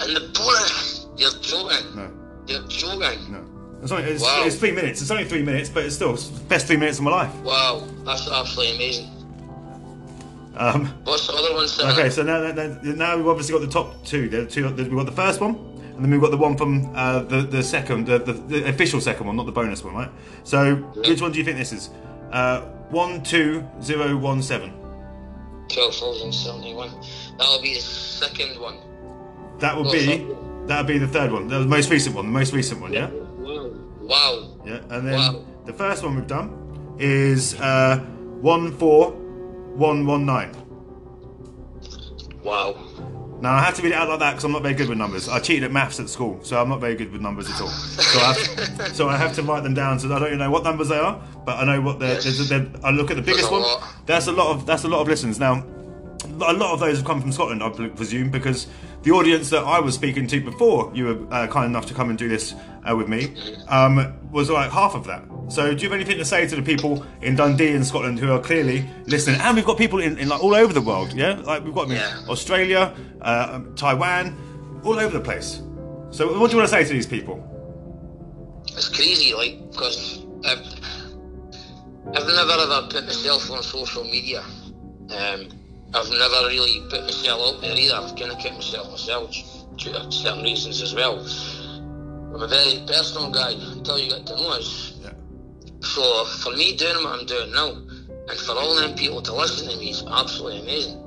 and 0.00 0.16
the 0.16 0.20
bonus, 0.34 1.06
you're 1.16 1.30
joking. 1.40 1.96
No. 1.96 2.10
You're 2.46 2.66
joking. 2.68 3.32
No. 3.32 3.44
It's 3.82 3.92
only 3.92 4.04
it's, 4.10 4.22
Wow. 4.22 4.44
it's 4.46 4.56
three 4.56 4.70
minutes. 4.72 5.02
It's 5.02 5.10
only 5.10 5.24
three 5.24 5.42
minutes, 5.42 5.68
but 5.68 5.84
it's 5.84 5.94
still 5.96 6.14
it's 6.14 6.28
the 6.28 6.40
best 6.44 6.66
three 6.66 6.76
minutes 6.76 6.98
of 6.98 7.04
my 7.04 7.10
life. 7.10 7.34
Wow, 7.42 7.82
that's 8.04 8.28
absolutely 8.30 8.76
amazing. 8.76 9.10
Um, 10.56 10.86
What's 11.04 11.26
the 11.26 11.32
other 11.34 11.52
one 11.52 11.66
saying? 11.66 11.90
okay, 11.92 12.10
so 12.10 12.22
now, 12.22 12.38
now, 12.52 12.78
now 12.82 13.16
we've 13.16 13.26
obviously 13.26 13.52
got 13.54 13.60
the 13.66 13.72
top 13.72 14.04
two. 14.04 14.28
The 14.28 14.46
two 14.46 14.68
we've 14.72 14.90
got 14.90 15.06
the 15.06 15.12
first 15.12 15.40
one, 15.40 15.56
and 15.96 16.04
then 16.04 16.10
we've 16.12 16.20
got 16.20 16.30
the 16.30 16.36
one 16.36 16.56
from 16.56 16.94
uh, 16.94 17.24
the 17.24 17.42
the 17.42 17.62
second, 17.62 18.06
the, 18.06 18.18
the, 18.20 18.32
the 18.34 18.68
official 18.68 19.00
second 19.00 19.26
one, 19.26 19.36
not 19.36 19.46
the 19.46 19.52
bonus 19.52 19.82
one, 19.82 19.94
right? 19.94 20.10
So 20.44 20.76
which 20.76 21.20
one 21.20 21.32
do 21.32 21.38
you 21.38 21.44
think 21.44 21.58
this 21.58 21.72
is? 21.72 21.90
Uh, 22.30 22.60
one 22.90 23.22
two 23.24 23.64
zero 23.82 24.16
one 24.16 24.40
seven. 24.42 24.72
12,071. 25.68 26.90
That'll 27.38 27.60
be 27.62 27.74
the 27.74 27.80
second 27.80 28.60
one. 28.60 28.76
That 29.60 29.76
would 29.76 29.86
Oh, 29.86 29.92
be 29.92 30.26
that 30.66 30.78
would 30.78 30.86
be 30.86 30.98
the 30.98 31.08
third 31.08 31.30
one, 31.32 31.48
the 31.48 31.60
most 31.60 31.90
recent 31.90 32.14
one, 32.16 32.26
the 32.26 32.32
most 32.32 32.52
recent 32.52 32.80
one, 32.80 32.92
yeah. 32.92 33.10
Wow. 33.10 33.70
Wow. 34.00 34.48
Yeah, 34.64 34.80
and 34.90 35.06
then 35.06 35.14
Wow. 35.14 35.44
the 35.66 35.72
first 35.72 36.02
one 36.02 36.16
we've 36.16 36.26
done 36.26 36.50
is 36.98 37.54
uh, 37.60 37.98
one 38.40 38.72
four 38.72 39.10
one 39.74 40.06
one 40.06 40.24
nine. 40.26 40.52
Wow. 42.42 42.76
Now 43.40 43.52
I 43.52 43.60
have 43.62 43.74
to 43.74 43.82
read 43.82 43.92
it 43.92 43.94
out 43.94 44.08
like 44.08 44.20
that 44.20 44.30
because 44.32 44.44
I'm 44.44 44.52
not 44.52 44.62
very 44.62 44.74
good 44.74 44.88
with 44.88 44.96
numbers. 44.96 45.28
I 45.28 45.38
cheated 45.38 45.64
at 45.64 45.72
maths 45.72 46.00
at 46.00 46.08
school, 46.08 46.38
so 46.42 46.60
I'm 46.60 46.68
not 46.68 46.80
very 46.80 46.94
good 46.94 47.12
with 47.12 47.20
numbers 47.20 47.50
at 47.50 47.60
all. 47.60 47.68
So 47.68 48.18
I 48.20 48.32
have, 48.32 48.96
so 48.96 49.08
I 49.08 49.16
have 49.16 49.34
to 49.34 49.42
write 49.42 49.62
them 49.64 49.74
down. 49.74 49.98
So 49.98 50.06
I 50.14 50.18
don't 50.18 50.28
even 50.28 50.38
know 50.38 50.50
what 50.50 50.64
numbers 50.64 50.88
they 50.88 50.98
are, 50.98 51.20
but 51.44 51.58
I 51.58 51.64
know 51.64 51.80
what 51.80 51.98
they're. 51.98 52.14
Yes. 52.14 52.48
they're- 52.48 52.58
they're- 52.60 52.80
I 52.82 52.90
look 52.90 53.10
at 53.10 53.16
the 53.16 53.22
biggest 53.22 53.48
a 53.48 53.52
one. 53.52 53.62
lot. 53.62 53.82
That's 54.06 54.28
a 54.28 54.32
lot 54.32 54.48
of 54.54 54.66
that's 54.66 54.84
a 54.84 54.88
lot 54.88 55.00
of 55.02 55.08
listens. 55.08 55.38
Now, 55.38 55.62
a 56.40 56.52
lot 56.54 56.72
of 56.72 56.80
those 56.80 56.96
have 56.98 57.06
come 57.06 57.20
from 57.20 57.32
Scotland, 57.32 57.62
I 57.62 57.68
presume, 57.68 58.30
because 58.30 58.66
the 59.02 59.10
audience 59.10 59.50
that 59.50 59.64
I 59.64 59.78
was 59.80 59.94
speaking 59.94 60.26
to 60.28 60.40
before 60.40 60.90
you 60.94 61.04
were 61.04 61.18
uh, 61.34 61.46
kind 61.48 61.66
enough 61.66 61.84
to 61.86 61.94
come 61.94 62.08
and 62.08 62.18
do 62.18 62.28
this 62.28 62.54
uh, 62.88 62.94
with 62.96 63.08
me 63.08 63.34
um, 63.68 64.14
was 64.30 64.50
like 64.50 64.70
half 64.70 64.94
of 64.94 65.04
that. 65.06 65.22
So, 65.48 65.74
do 65.74 65.82
you 65.82 65.90
have 65.90 65.92
anything 66.00 66.18
to 66.18 66.24
say 66.24 66.46
to 66.46 66.56
the 66.56 66.62
people 66.62 67.04
in 67.20 67.36
Dundee 67.36 67.74
and 67.74 67.86
Scotland 67.86 68.18
who 68.18 68.32
are 68.32 68.40
clearly 68.40 68.88
listening? 69.06 69.40
And 69.40 69.56
we've 69.56 69.64
got 69.64 69.76
people 69.76 70.00
in, 70.00 70.18
in 70.18 70.28
like 70.28 70.42
all 70.42 70.54
over 70.54 70.72
the 70.72 70.80
world, 70.80 71.12
yeah. 71.12 71.34
Like 71.40 71.64
we've 71.64 71.74
got 71.74 71.86
in 71.88 71.96
Yeah. 71.96 72.18
Australia, 72.28 72.94
uh, 73.20 73.60
Taiwan, 73.76 74.80
all 74.84 74.98
over 74.98 75.18
the 75.18 75.24
place. 75.24 75.60
So, 76.10 76.38
what 76.38 76.50
do 76.50 76.56
you 76.56 76.58
want 76.62 76.70
to 76.70 76.74
say 76.76 76.84
to 76.84 76.92
these 76.92 77.06
people? 77.06 77.42
It's 78.68 78.88
crazy, 78.88 79.34
like, 79.34 79.70
because 79.70 80.24
I've, 80.44 80.64
I've 82.16 82.26
never 82.26 82.52
ever 82.52 82.88
put 82.90 83.04
myself 83.04 83.50
on 83.50 83.62
social 83.62 84.04
media. 84.04 84.40
Um, 85.10 85.48
I've 85.94 86.10
never 86.10 86.48
really 86.48 86.80
put 86.90 87.02
myself 87.02 87.54
out 87.56 87.60
there 87.60 87.76
either. 87.76 87.94
I've 87.94 88.16
kind 88.16 88.32
of 88.32 88.38
kept 88.38 88.54
myself 88.54 88.90
myself 88.90 89.30
due 89.76 89.92
to 89.92 90.10
certain 90.10 90.42
reasons 90.42 90.82
as 90.82 90.94
well. 90.94 91.24
I'm 92.34 92.42
a 92.42 92.48
very 92.48 92.82
personal 92.84 93.30
guy 93.30 93.52
until 93.52 93.96
you 93.96 94.10
get 94.10 94.26
to 94.26 94.34
know 94.34 94.50
us. 94.50 94.98
Yeah. 95.00 95.12
So 95.82 96.24
for 96.42 96.50
me 96.50 96.76
doing 96.76 97.04
what 97.04 97.20
I'm 97.20 97.26
doing 97.26 97.52
now, 97.52 97.68
and 98.28 98.38
for 98.40 98.52
all 98.54 98.74
them 98.74 98.96
people 98.96 99.22
to 99.22 99.32
listen 99.32 99.68
to 99.70 99.76
me 99.76 99.90
is 99.90 100.02
absolutely 100.10 100.62
amazing. 100.62 100.98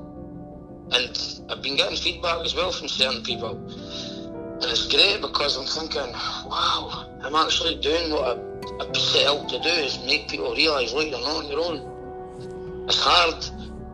And 0.90 1.50
I've 1.50 1.60
been 1.60 1.76
getting 1.76 1.98
feedback 1.98 2.46
as 2.46 2.54
well 2.54 2.72
from 2.72 2.88
certain 2.88 3.22
people. 3.22 3.58
And 3.58 4.64
it's 4.64 4.88
great 4.88 5.20
because 5.20 5.58
I'm 5.58 5.66
thinking, 5.66 6.10
wow, 6.48 7.06
I'm 7.20 7.34
actually 7.34 7.76
doing 7.76 8.10
what 8.10 8.38
I, 8.80 8.88
I 8.88 8.92
set 8.96 9.26
out 9.26 9.50
to 9.50 9.60
do 9.60 9.68
is 9.68 9.98
make 10.06 10.28
people 10.28 10.54
realise, 10.54 10.94
look, 10.94 11.10
you're 11.10 11.20
not 11.20 11.44
on 11.44 11.48
your 11.48 11.60
own. 11.60 12.86
It's 12.88 12.98
hard. 12.98 13.44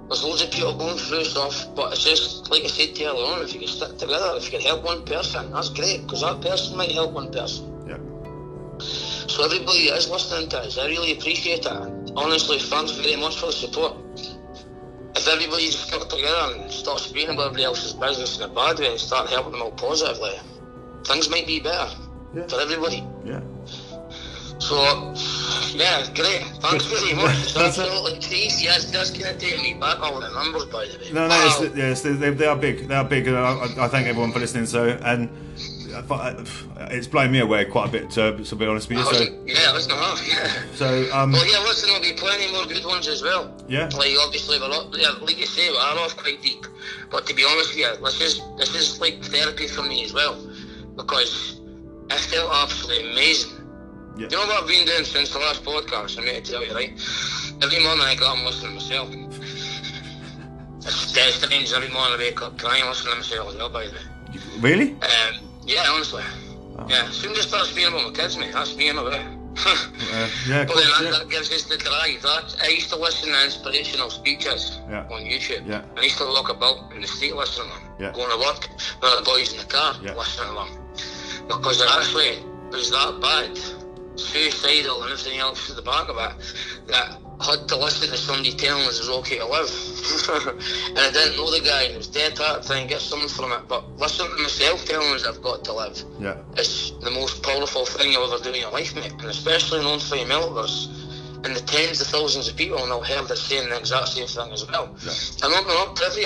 There's 0.09 0.23
loads 0.23 0.43
of 0.43 0.51
people 0.51 0.77
going 0.77 0.99
through 0.99 1.25
stuff, 1.25 1.67
but 1.75 1.93
it's 1.93 2.05
just, 2.05 2.51
like 2.51 2.63
I 2.63 2.67
said 2.67 2.95
to 2.95 3.03
you 3.03 3.09
earlier 3.09 3.25
on, 3.25 3.43
if 3.43 3.55
you 3.55 3.61
can 3.61 3.69
stick 3.69 3.97
together, 3.97 4.35
if 4.37 4.45
you 4.53 4.59
can 4.59 4.61
help 4.61 4.85
one 4.85 5.05
person, 5.05 5.51
that's 5.51 5.71
great, 5.71 6.03
because 6.03 6.21
that 6.21 6.41
person 6.43 6.77
might 6.77 6.93
help 6.93 7.13
one 7.13 7.33
person. 7.33 7.65
Yeah. 7.89 7.97
So 8.79 9.45
everybody 9.45 9.89
that 9.89 9.97
is 9.99 10.11
listening 10.11 10.51
to 10.51 10.59
us, 10.59 10.77
I 10.79 10.87
really 10.89 11.13
appreciate 11.13 11.65
it. 11.65 12.13
Honestly, 12.17 12.59
thanks 12.59 12.93
very 12.93 13.17
much 13.17 13.39
for 13.41 13.47
the 13.47 13.53
support. 13.53 13.97
If 15.17 15.27
everybody 15.27 15.67
just 15.67 15.91
got 15.91 16.11
together 16.11 16.61
and 16.61 16.71
start 16.71 16.99
speaking 17.01 17.31
about 17.31 17.47
everybody 17.47 17.65
else's 17.65 17.95
business 17.95 18.37
in 18.37 18.43
a 18.43 18.49
bad 18.49 18.79
way 18.79 18.91
and 18.91 19.01
start 19.01 19.31
helping 19.31 19.53
them 19.53 19.63
out 19.63 19.77
positively, 19.79 20.39
things 21.05 21.31
might 21.31 21.47
be 21.47 21.61
better 21.61 21.89
Yeah. 22.35 22.47
for 22.47 22.61
everybody. 22.61 23.07
Yeah. 23.25 23.41
So, 24.59 24.77
Yeah, 25.77 26.07
great. 26.15 26.43
Thanks 26.63 26.87
very 26.87 27.15
much. 27.15 27.37
It's 27.43 27.53
That's 27.55 27.79
absolutely 27.79 28.21
crazy. 28.21 28.67
That's, 28.67 28.91
that's 28.91 29.11
going 29.11 29.35
to 29.35 29.39
take 29.39 29.61
me 29.63 29.75
back 29.75 30.01
all 30.01 30.21
the 30.21 30.31
numbers, 30.31 30.67
by 30.67 30.87
the 30.87 30.99
way. 30.99 31.13
No, 31.13 31.27
no, 31.27 31.29
Wow. 31.29 31.59
it's, 31.61 31.77
yes, 31.77 32.03
they, 32.03 32.13
they 32.13 32.47
are 32.47 32.57
big. 32.57 32.87
They 32.89 32.95
are 32.95 33.05
big, 33.05 33.29
I, 33.29 33.33
I- 33.33 33.85
I 33.85 33.89
thank 33.89 34.07
everyone 34.07 34.33
for 34.33 34.39
listening. 34.39 34.67
So, 34.67 34.89
and 35.05 35.29
it's 36.91 37.07
blown 37.07 37.31
me 37.33 37.41
away 37.41 37.65
quite 37.65 37.89
a 37.89 37.93
bit, 37.93 38.11
to, 38.11 38.37
to 38.45 38.57
be 38.57 38.67
honest 38.67 38.89
with 38.89 38.99
you. 38.99 39.05
I 39.05 39.13
So, 39.13 39.23
yeah, 39.47 39.73
listen 39.73 39.93
enough. 39.93 40.27
Yeah. 40.27 40.53
so 40.75 40.87
um, 41.13 41.33
Well, 41.33 41.47
yeah, 41.51 41.59
listen, 41.61 41.89
there'll 41.89 42.03
be 42.03 42.13
plenty 42.19 42.51
more 42.53 42.65
good 42.67 42.85
ones 42.85 43.07
as 43.09 43.23
well. 43.23 43.53
Yeah. 43.69 43.91
Like, 43.97 44.13
obviously, 44.21 44.59
we're 44.61 44.69
not, 44.69 44.97
yeah, 44.97 45.11
like 45.21 45.39
you 45.39 45.47
say, 45.47 45.71
we 45.71 45.77
are 45.77 45.99
off 45.99 46.17
quite 46.17 46.41
deep. 46.43 46.67
But 47.11 47.27
to 47.27 47.35
be 47.35 47.45
honest 47.45 47.71
with 47.71 47.79
you, 47.79 48.05
this 48.05 48.21
is, 48.21 48.41
this 48.57 48.75
is 48.75 49.01
like 49.01 49.23
therapy 49.23 49.67
for 49.69 49.83
me 49.83 50.05
as 50.05 50.13
well. 50.15 50.37
Because 50.97 51.61
I 52.11 52.17
felt 52.17 52.51
absolutely 52.53 53.11
amazing. 53.13 53.51
Yeah. 54.17 54.29
You 54.31 54.37
know 54.37 54.47
what 54.47 54.63
I've 54.63 54.69
been 54.69 54.87
doing 54.87 55.05
since 55.05 55.31
the 55.33 55.39
last 55.41 55.65
podcast? 55.65 56.19
I'm 56.19 56.25
going 56.25 56.43
to 56.43 56.53
tell 56.53 56.65
you, 56.65 56.73
right? 56.75 56.93
Every 57.63 57.83
morning 57.83 58.05
I 58.05 58.15
get 58.15 58.23
up 58.25 58.37
and 58.37 58.47
listen 58.47 58.69
to 58.69 58.75
myself. 58.75 59.09
It's 60.87 61.13
dead 61.13 61.33
strange. 61.33 61.73
Every 61.73 61.89
morning 61.91 62.15
I 62.15 62.19
wake 62.19 62.43
up 62.43 62.59
crying, 62.59 62.85
listening 62.87 63.13
to 63.13 63.19
myself 63.19 63.49
as 63.51 63.57
well, 63.57 63.71
by 63.71 63.87
the 63.87 63.93
way. 63.93 64.41
really, 64.61 64.91
Um, 65.03 65.35
yeah, 65.67 65.85
honestly. 65.89 66.23
Yeah, 66.89 67.07
as 67.09 67.15
soon 67.17 67.33
as 67.33 67.39
I 67.39 67.43
start 67.43 67.67
speaking 67.67 67.89
about 67.93 68.05
my 68.09 68.13
kids, 68.13 68.37
mate, 68.37 68.53
that's 68.53 68.77
me 68.77 68.89
in 68.89 68.99
a 68.99 69.05
way. 69.05 69.21
uh, 69.67 70.29
yeah, 70.49 70.65
But 70.65 70.75
course, 70.75 70.85
then 70.85 70.91
that, 70.91 71.13
yeah. 71.13 71.19
that 71.19 71.31
gives 71.31 71.51
us 71.53 71.63
the 71.65 71.79
drive. 71.79 72.21
That 72.23 72.57
I 72.63 72.69
used 72.69 72.91
to 72.91 72.97
listen 72.97 73.31
to 73.31 73.45
inspirational 73.45 74.11
speeches 74.11 74.79
Yeah. 74.91 75.07
on 75.11 75.23
YouTube. 75.23 75.67
Yeah. 75.67 75.83
I 75.97 76.03
used 76.03 76.19
to 76.19 76.25
walk 76.27 76.51
about 76.51 76.93
in 76.93 77.01
the 77.01 77.07
street 77.07 77.35
listening 77.37 77.69
to 77.71 77.75
them. 77.75 77.83
Yeah. 77.99 78.13
Going 78.13 78.31
to 78.31 78.39
work, 78.39 78.69
with 79.01 79.17
the 79.19 79.23
boys 79.25 79.53
in 79.53 79.59
the 79.61 79.65
car 79.67 79.95
Yeah. 80.03 80.15
listening 80.15 80.49
to 80.49 80.55
them. 80.55 81.47
Because 81.49 81.81
it 81.81 81.89
actually 81.91 82.39
was 82.71 82.91
that 82.91 83.21
bad, 83.21 83.57
suicidal 84.17 85.03
and 85.03 85.13
everything 85.13 85.39
else 85.39 85.71
at 85.71 85.77
the 85.77 85.83
back 85.83 86.09
of 86.09 86.17
it, 86.17 86.55
that 86.89 87.19
I 87.41 87.57
had 87.57 87.69
to 87.69 87.77
listen 87.77 88.11
to 88.11 88.17
somebody 88.17 88.53
telling 88.53 88.85
us 88.85 88.99
it 89.01 89.09
was 89.09 89.19
okay 89.21 89.39
to 89.39 89.47
live. 89.47 89.69
and 90.91 90.99
I 90.99 91.11
didn't 91.11 91.37
know 91.37 91.51
the 91.51 91.61
guy 91.65 91.85
and 91.85 91.95
it 91.95 91.99
was 91.99 92.09
dead 92.09 92.39
hard 92.39 92.65
thing, 92.65 92.87
get 92.87 93.01
something 93.01 93.29
from 93.29 93.53
it. 93.53 93.67
But 93.69 93.89
listening 93.99 94.31
to 94.37 94.43
myself 94.43 94.85
telling 94.85 95.13
us 95.15 95.27
I've 95.27 95.43
got 95.43 95.65
to 95.65 95.73
live 95.73 96.03
yeah, 96.19 96.37
it's 96.57 96.93
the 97.03 97.11
most 97.11 97.43
powerful 97.43 97.87
thing 97.87 98.13
you'll 98.13 98.33
ever 98.33 98.43
do 98.43 98.51
in 98.51 98.61
your 98.61 98.71
life, 98.71 98.95
mate. 98.95 99.13
And 99.13 99.25
especially 99.25 99.81
known 99.81 99.99
for 99.99 100.17
your 100.17 100.27
militars 100.27 100.89
and 101.45 101.55
the 101.55 101.61
tens 101.61 102.01
of 102.01 102.07
thousands 102.07 102.49
of 102.49 102.57
people 102.57 102.79
now 102.87 103.01
heard 103.01 103.31
us 103.31 103.43
saying 103.43 103.69
the 103.69 103.77
exact 103.77 104.09
same 104.09 104.27
thing 104.27 104.53
as 104.53 104.67
well. 104.67 104.97
Yeah. 105.05 105.13
I'm 105.43 105.51
not, 105.51 105.65
I'm 105.69 105.75
not 105.75 105.97
privy. 105.97 106.25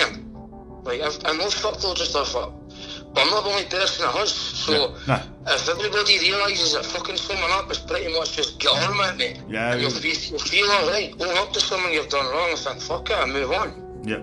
Like, 0.84 1.00
I've, 1.00 1.18
I 1.24 1.36
know 1.36 1.50
fuck 1.50 1.82
loads 1.82 2.00
of 2.00 2.06
stuff 2.06 2.36
up. 2.36 2.67
But 3.14 3.24
I'm 3.24 3.30
not 3.30 3.44
the 3.44 3.50
only 3.50 3.64
person 3.64 4.04
that 4.06 4.14
has. 4.14 4.30
So, 4.32 4.72
Yeah. 4.72 5.22
No. 5.46 5.52
if 5.54 5.68
everybody 5.68 6.18
realises 6.20 6.74
that 6.74 6.84
fucking 6.86 7.16
summing 7.16 7.44
up 7.50 7.70
is 7.70 7.78
pretty 7.78 8.12
much 8.16 8.36
just 8.36 8.58
get 8.60 8.70
on 8.70 8.96
with 8.98 9.08
it, 9.08 9.16
mate. 9.18 9.40
Yeah, 9.48 9.72
And 9.72 9.80
you'll, 9.82 10.00
be, 10.00 10.08
you'll 10.28 10.38
feel 10.38 10.66
alright. 10.70 11.14
Own 11.20 11.36
up 11.38 11.52
to 11.54 11.60
something 11.60 11.92
you've 11.92 12.08
done 12.10 12.26
wrong 12.26 12.50
and 12.50 12.58
think, 12.58 12.80
fuck 12.82 13.08
it, 13.10 13.16
and 13.16 13.32
move 13.32 13.50
on. 13.52 14.02
yeah. 14.04 14.18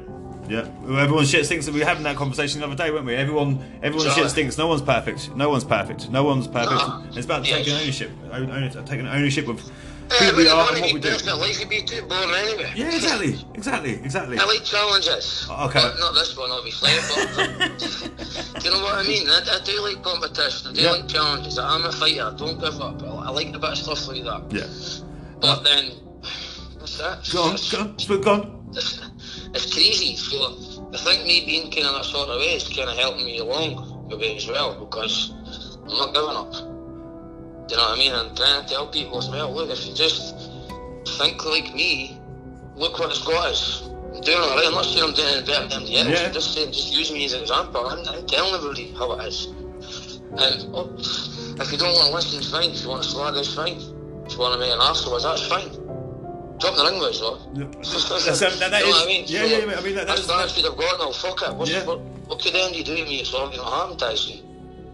Yeah, 0.48 0.68
everyone 1.00 1.26
shit 1.26 1.44
stinks. 1.48 1.66
That 1.66 1.72
we 1.74 1.80
were 1.80 1.88
having 1.88 2.04
that 2.04 2.18
conversation 2.18 2.60
the 2.62 2.68
other 2.68 2.76
day, 2.76 2.92
weren't 2.92 3.08
we? 3.08 3.16
Everyone, 3.16 3.58
everyone 3.82 4.12
shit 4.12 4.30
stinks. 4.30 4.60
No 4.60 4.68
one's 4.68 4.84
perfect. 4.84 5.36
No 5.36 5.50
one's 5.50 5.64
perfect. 5.64 6.12
No 6.12 6.24
one's 6.24 6.48
perfect. 6.48 6.82
No. 6.88 7.04
It's 7.16 7.26
about 7.26 7.44
taking 7.44 7.74
ownership. 7.74 8.12
Own, 8.32 8.52
own, 8.52 8.70
taking 8.86 9.08
ownership 9.08 9.48
of 9.48 9.64
Uh, 10.12 10.14
who 10.16 10.38
we 10.38 10.44
wouldn't 10.44 10.54
are 10.56 10.72
and 10.74 10.82
what 10.82 10.94
we 10.94 11.00
do. 11.00 11.10
perfect. 11.10 11.26
Life 11.38 11.60
would 11.60 11.70
be 11.70 11.82
too 11.82 12.02
boring 12.04 12.30
anyway. 12.36 12.72
Yeah, 12.76 12.94
exactly, 12.96 13.40
exactly, 13.56 13.94
exactly. 13.94 14.38
I 14.38 14.46
like 14.46 14.64
challenges. 14.64 15.48
Okay. 15.50 15.82
But 15.82 15.98
not 16.00 16.14
this 16.14 16.38
one, 16.38 16.52
obviously. 16.52 16.92
But 17.10 18.60
do 18.62 18.70
you 18.70 18.76
know 18.76 18.84
what 18.84 18.96
I 18.96 19.04
mean? 19.08 19.28
I, 19.30 19.42
I 19.50 19.64
do 19.66 19.82
like 19.82 20.04
competition. 20.04 20.70
I 20.70 20.74
do 20.74 20.82
Yeah. 20.82 20.92
like 20.92 21.08
challenges. 21.08 21.58
I'm 21.58 21.84
a 21.86 21.92
fighter. 21.92 22.32
I 22.34 22.36
don't 22.38 22.60
give 22.60 22.80
up. 22.82 23.02
I, 23.04 23.30
like 23.32 23.50
a 23.50 23.60
bit 23.60 23.64
of 23.72 23.78
stuff 23.78 24.08
like 24.08 24.24
that. 24.24 24.44
Yeah. 24.52 24.68
But 25.42 25.64
then, 25.64 25.92
what's 26.80 26.98
that? 27.00 27.28
Go 27.34 27.44
on, 27.44 27.58
go 27.72 28.14
on, 28.16 28.22
go 28.22 28.32
on. 28.32 28.70
It's, 28.76 29.02
it's 29.54 29.74
crazy. 29.74 30.16
So 30.18 30.38
I 30.94 30.98
think 30.98 31.26
me 31.26 31.46
being 31.46 31.72
kind 31.72 31.88
of 31.88 31.96
that 31.96 32.06
sort 32.06 32.30
of 32.30 32.38
way 32.40 32.56
is 32.56 32.68
kind 32.68 32.90
of 32.90 32.98
helping 32.98 33.26
me 33.26 33.40
along 33.40 34.08
the 34.10 34.18
way 34.18 34.38
as 34.38 34.48
well 34.48 34.76
because 34.86 35.32
I'm 35.90 35.98
not 35.98 36.14
giving 36.14 36.30
up. 36.30 36.75
Do 37.68 37.74
you 37.74 37.78
know 37.78 37.88
what 37.90 37.96
I 37.96 38.00
mean? 38.00 38.14
And 38.14 38.38
trying 38.38 38.64
to 38.64 38.70
tell 38.70 38.88
people 38.88 39.18
as 39.18 39.30
well, 39.30 39.54
look, 39.54 39.70
if 39.70 39.86
you 39.88 39.94
just 39.94 40.36
think 41.18 41.44
like 41.46 41.74
me, 41.74 42.20
look 42.76 43.00
what 43.00 43.10
it's 43.10 43.26
got 43.26 43.48
us. 43.48 43.90
I'm 44.14 44.22
doing 44.22 44.38
alright. 44.38 44.68
I'm 44.68 44.74
not 44.74 44.86
saying 44.86 45.04
I'm 45.04 45.14
doing 45.14 45.28
any 45.36 45.46
better 45.46 45.68
than 45.68 45.84
the. 45.86 45.90
Yeah. 45.92 46.28
I'm 46.28 46.34
just 46.34 46.54
saying, 46.54 46.72
just 46.72 46.94
use 46.94 47.12
me 47.12 47.26
as 47.26 47.34
an 47.34 47.42
example. 47.42 47.86
I'm, 47.88 48.00
I'm 48.08 48.26
telling 48.28 48.54
everybody 48.54 48.92
how 48.94 49.14
it 49.14 49.26
is. 49.28 49.48
And 50.38 50.70
oh, 50.76 50.94
if 51.60 51.72
you 51.72 51.78
don't 51.78 51.94
want 51.96 52.10
to 52.10 52.16
listen, 52.16 52.42
fine. 52.52 52.72
If 52.72 52.84
you 52.84 52.90
want 52.90 53.04
to 53.04 53.10
slag, 53.10 53.36
it's 53.36 53.54
fine. 53.54 53.78
If 54.26 54.34
you 54.34 54.40
want 54.40 54.54
to 54.54 54.60
make 54.60 54.72
an 54.72 54.80
afterwards, 54.82 55.24
that's 55.24 55.48
fine. 55.48 55.70
Drop 56.60 56.76
the 56.76 56.86
ring, 56.86 57.00
boys, 57.00 57.20
though. 57.20 57.36
That's, 57.56 58.42
um, 58.42 58.58
that, 58.60 58.72
that 58.72 58.80
You 58.86 58.92
know 58.92 58.96
is, 58.96 58.96
what 58.96 59.04
I 59.04 59.08
mean? 59.08 59.26
yeah, 59.28 59.40
So, 59.40 59.46
yeah, 59.46 59.58
yeah, 59.58 59.78
I 59.78 59.82
mean, 59.82 59.96
that, 59.96 60.08
that's 60.08 60.26
that's, 60.26 60.54
the 60.56 60.62
attitude 60.64 60.72
I've 60.72 60.78
got 60.78 61.00
now. 61.00 61.12
Fuck 61.12 61.42
it. 61.42 61.54
What's, 61.54 61.70
Yeah. 61.72 61.84
what, 61.86 62.00
what 62.00 62.40
could 62.42 62.56
Andy 62.56 62.82
do 62.82 62.96
to 62.96 63.04
me? 63.04 63.20
It's 63.20 63.34
all 63.34 63.48
going 63.48 63.60
to 63.60 63.66
happen, 63.66 63.98
Tyson. 63.98 64.40
I'm, 64.40 64.45
Nobody 64.45 64.45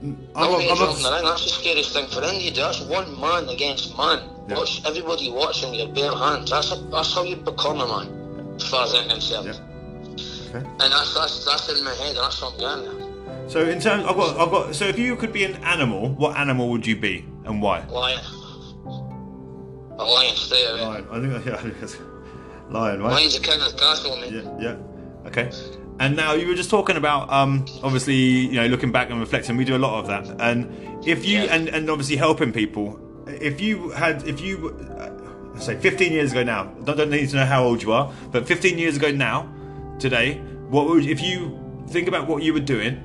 I'm, 0.02 0.18
jumping 0.62 0.70
I'm, 0.72 1.14
around. 1.14 1.26
That's 1.26 1.44
the 1.44 1.50
scariest 1.50 1.94
thing 1.94 2.08
for 2.08 2.24
India. 2.24 2.52
That's 2.52 2.82
one 2.82 3.20
man 3.20 3.48
against 3.50 3.96
man. 3.98 4.28
Yeah. 4.48 4.58
Watch 4.58 4.82
everybody 4.86 5.32
watching 5.32 5.74
your 5.74 5.90
bare 5.90 6.12
hands. 6.12 6.50
That's 6.50 6.72
a, 6.72 6.76
that's 6.92 7.14
how 7.14 7.24
you 7.24 7.36
become 7.36 7.80
a 7.80 7.88
man, 7.88 8.56
as 8.56 8.68
far 8.68 8.86
as 8.86 8.96
I'm 8.96 9.10
concerned. 9.10 9.46
Yeah. 9.48 10.50
Okay. 10.50 10.68
And 10.68 10.92
that's 10.92 11.14
that's 11.14 11.46
that's 11.46 11.70
in 11.70 11.84
my 11.84 11.94
head. 11.94 12.16
That's 12.16 12.42
what 12.42 12.62
I'm. 12.64 13.50
So 13.50 13.68
in 13.68 13.80
terms, 13.80 14.06
I've 14.06 14.16
got, 14.16 14.38
I've 14.38 14.50
got. 14.50 14.76
So 14.76 14.86
if 14.86 14.98
you 14.98 15.16
could 15.16 15.34
be 15.34 15.44
an 15.44 15.56
animal, 15.64 16.10
what 16.10 16.38
animal 16.38 16.70
would 16.70 16.86
you 16.88 16.96
be, 16.96 17.26
and 17.46 17.62
why? 17.62 17.86
Lion. 17.86 18.20
A 19.98 20.04
lion 20.04 20.36
straight 20.36 20.66
away. 20.66 20.82
Lion. 20.82 21.08
I 21.12 21.20
think, 21.20 21.46
yeah, 21.46 21.54
I 21.54 21.58
think 21.58 21.80
that's 21.80 21.98
lion, 22.70 23.02
right? 23.02 23.14
Lion's 23.14 23.38
the 23.38 23.46
king 23.46 23.62
of 23.62 23.72
the 23.72 23.78
castle, 23.78 24.18
mate. 24.18 24.32
Yeah, 24.32 24.58
yeah. 24.60 25.28
Okay. 25.28 25.52
And 26.02 26.16
now 26.16 26.34
you 26.34 26.48
were 26.48 26.56
just 26.56 26.72
talking 26.72 26.98
about, 26.98 27.32
um, 27.32 27.64
obviously, 27.84 28.16
you 28.16 28.54
know, 28.54 28.66
looking 28.66 28.92
back 28.92 29.12
and 29.12 29.20
reflecting. 29.20 29.56
We 29.56 29.66
do 29.66 29.76
a 29.76 29.78
lot 29.78 30.00
of 30.00 30.08
that, 30.08 30.36
and 30.42 30.68
if 31.06 31.24
you 31.28 31.42
Yeah. 31.42 31.56
and 31.56 31.70
and 31.70 31.90
obviously 31.92 32.16
helping 32.16 32.52
people. 32.52 33.00
If 33.28 33.62
you 33.62 33.92
had, 33.92 34.28
if 34.28 34.42
you, 34.42 34.76
uh, 35.00 35.60
say, 35.60 35.76
15 35.78 36.12
years 36.12 36.32
ago 36.32 36.42
now. 36.44 36.64
Don't, 36.86 36.98
don't 36.98 37.12
need 37.12 37.30
to 37.30 37.36
know 37.36 37.46
how 37.46 37.64
old 37.64 37.84
you 37.84 37.92
are, 37.94 38.12
but 38.32 38.48
15 38.48 38.80
years 38.80 38.98
ago 38.98 39.12
now, 39.12 39.48
today, 40.00 40.42
what 40.70 40.88
would 40.88 41.06
if 41.06 41.22
you 41.22 41.56
think 41.90 42.08
about 42.08 42.28
what 42.28 42.42
you 42.42 42.52
were 42.52 42.66
doing, 42.76 42.98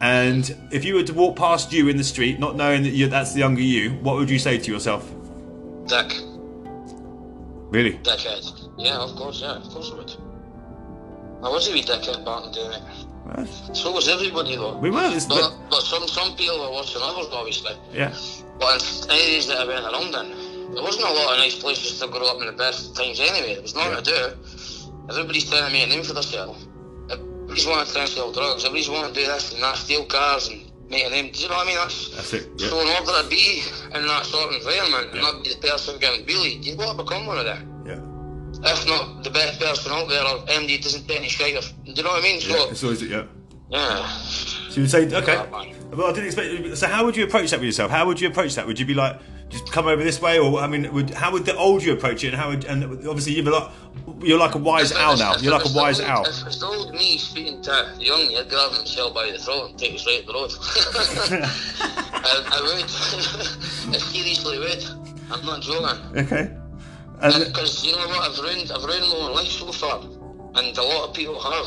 and 0.00 0.56
if 0.70 0.84
you 0.84 0.94
were 0.94 1.02
to 1.02 1.14
walk 1.14 1.34
past 1.34 1.72
you 1.72 1.88
in 1.88 1.96
the 1.96 2.04
street, 2.04 2.38
not 2.38 2.54
knowing 2.54 2.84
that 2.84 2.90
you, 2.90 3.08
that's 3.08 3.32
the 3.32 3.40
younger 3.40 3.60
you, 3.62 3.90
what 4.02 4.14
would 4.16 4.30
you 4.30 4.38
say 4.38 4.56
to 4.56 4.70
yourself? 4.70 5.02
Dick. 5.88 6.12
Really? 7.70 7.94
Dickhead. 8.04 8.70
Yeah, 8.78 8.98
of 8.98 9.16
course, 9.16 9.40
yeah, 9.40 9.56
of 9.56 9.64
course 9.64 9.90
I 9.92 9.96
would. 9.96 10.12
I 11.42 11.48
was 11.48 11.68
a 11.68 11.72
wee 11.72 11.82
dickhead 11.82 12.24
back 12.24 12.44
in 12.44 12.52
day, 12.52 12.68
mate. 12.68 13.48
So 13.76 13.92
was 13.92 14.08
everybody, 14.08 14.56
though. 14.56 14.78
We 14.78 14.90
were. 14.90 15.10
It's, 15.12 15.26
But, 15.26 15.52
but 15.70 15.80
some, 15.82 16.06
some 16.08 16.36
people 16.36 16.58
were 16.60 16.72
worse 16.72 16.94
than 16.94 17.02
others, 17.02 17.26
obviously. 17.32 17.72
yeah. 17.92 18.14
But 18.58 18.80
in 19.04 19.10
areas 19.10 19.48
that 19.48 19.58
I 19.58 19.66
went 19.66 19.84
around 19.84 20.14
in, 20.14 20.74
there 20.74 20.82
wasn't 20.82 21.06
a 21.06 21.12
lot 21.12 21.34
of 21.34 21.38
nice 21.38 21.58
places 21.58 21.98
to 22.00 22.06
grow 22.08 22.26
up 22.26 22.40
in 22.40 22.46
the 22.46 22.52
best 22.52 22.96
times 22.96 23.20
anyway. 23.20 23.54
There 23.54 23.62
was 23.62 23.74
nothing 23.74 24.02
to 24.02 24.02
do. 24.02 24.20
Everybody's 25.10 25.48
trying 25.50 25.66
to 25.66 25.72
make 25.72 25.84
a 25.86 25.90
name 25.90 26.02
for 26.04 26.14
themselves. 26.14 26.66
Everybody's 27.10 27.66
wanting 27.66 27.92
to 27.92 28.06
sell 28.06 28.32
drugs. 28.32 28.64
Everybody's 28.64 28.88
wanting 28.90 29.14
to 29.14 29.20
do 29.20 29.26
this 29.26 29.52
and 29.52 29.62
that, 29.62 29.76
steal 29.76 30.06
cars 30.06 30.48
and 30.48 30.64
make 30.88 31.04
a 31.04 31.10
name. 31.10 31.30
Do 31.32 31.38
you 31.42 31.48
know 31.48 31.56
what 31.56 31.66
I 31.66 31.68
mean? 31.68 31.76
That's, 31.76 32.08
That's 32.16 32.32
it. 32.32 32.48
Yeah. 32.56 32.68
So 32.68 32.80
in 32.80 32.88
order 32.88 33.22
to 33.22 33.28
be 33.28 33.62
in 33.94 34.06
that 34.06 34.24
sort 34.26 34.48
of 34.50 34.56
environment 34.56 35.12
and 35.12 35.20
not 35.20 35.44
be 35.44 35.50
the 35.50 35.60
person 35.68 35.98
getting 35.98 36.24
bullied, 36.24 36.64
you've 36.64 36.78
got 36.78 36.96
to 36.96 37.02
become 37.02 37.26
one 37.26 37.38
of 37.38 37.44
them. 37.44 37.75
If 38.64 38.86
not 38.86 39.22
the 39.24 39.30
best 39.30 39.60
person 39.60 39.92
out 39.92 40.08
there, 40.08 40.22
or 40.22 40.38
MD 40.46 40.82
doesn't 40.82 41.06
take 41.06 41.18
any 41.18 41.28
shit 41.28 41.56
of. 41.56 41.64
Do 41.84 41.92
you 41.92 42.02
know 42.02 42.10
what 42.10 42.20
I 42.20 42.22
mean? 42.22 42.40
So, 42.40 42.48
Yeah. 42.56 42.70
It's 42.70 42.82
always 42.84 43.02
yeah. 43.02 43.24
yeah. 43.70 44.06
So 44.18 44.74
you 44.76 44.82
would 44.82 44.90
say, 44.90 45.06
okay. 45.14 45.34
Yeah. 45.34 45.72
Well, 45.94 46.08
I 46.08 46.12
didn't 46.12 46.26
expect. 46.26 46.76
So, 46.78 46.86
how 46.86 47.04
would 47.04 47.16
you 47.16 47.24
approach 47.24 47.50
that 47.50 47.60
with 47.60 47.66
yourself? 47.66 47.90
How 47.90 48.06
would 48.06 48.20
you 48.20 48.28
approach 48.28 48.54
that? 48.56 48.66
Would 48.66 48.78
you 48.80 48.86
be 48.86 48.94
like, 48.94 49.18
just 49.48 49.70
come 49.72 49.86
over 49.86 50.02
this 50.02 50.20
way, 50.20 50.38
or 50.38 50.58
I 50.60 50.66
mean, 50.66 50.92
would 50.92 51.10
how 51.10 51.32
would 51.32 51.44
the 51.44 51.56
old 51.56 51.82
you 51.82 51.92
approach 51.92 52.24
it? 52.24 52.28
And 52.28 52.36
how 52.36 52.48
would 52.50 52.64
and 52.64 52.84
obviously 53.06 53.34
you're 53.34 53.44
like 53.50 53.70
you're 54.20 54.38
like 54.38 54.54
a 54.54 54.58
wise 54.58 54.90
If- 54.90 54.98
owl 54.98 55.12
if- 55.14 55.18
now. 55.20 55.34
if 55.34 55.42
You're 55.42 55.52
like 55.52 55.64
a 55.66 55.72
wise 55.72 56.00
old- 56.00 56.08
owl. 56.08 56.22
If 56.26 56.46
it's 56.46 56.58
the 56.60 56.66
old 56.66 56.92
me 56.92 57.18
speaking 57.18 57.62
to 57.62 57.94
the 57.98 58.04
young 58.04 58.26
me, 58.26 58.36
I'd 58.38 58.48
grab 58.48 58.72
himself 58.72 59.14
by 59.14 59.30
the 59.30 59.38
throat 59.38 59.70
and 59.70 59.78
take 59.78 59.94
us 59.94 60.06
right 60.06 60.20
up 60.20 60.26
the 60.26 60.32
road. 60.34 60.52
I, 62.12 62.42
I 62.52 62.60
would. 62.62 62.84
I 63.94 63.98
seriously 63.98 64.58
would. 64.58 64.84
I'm 65.30 65.44
not 65.46 65.62
joking. 65.62 66.18
Okay. 66.18 66.56
And 67.22 67.44
Because 67.46 67.84
you 67.84 67.92
know 67.92 68.06
what, 68.08 68.30
I've 68.30 68.38
ruined, 68.38 68.70
I've 68.70 68.84
ruined 68.84 69.08
my 69.08 69.28
life 69.30 69.48
so 69.48 69.72
far, 69.72 70.00
and 70.00 70.76
a 70.76 70.82
lot 70.82 71.08
of 71.08 71.14
people 71.14 71.40
have. 71.40 71.66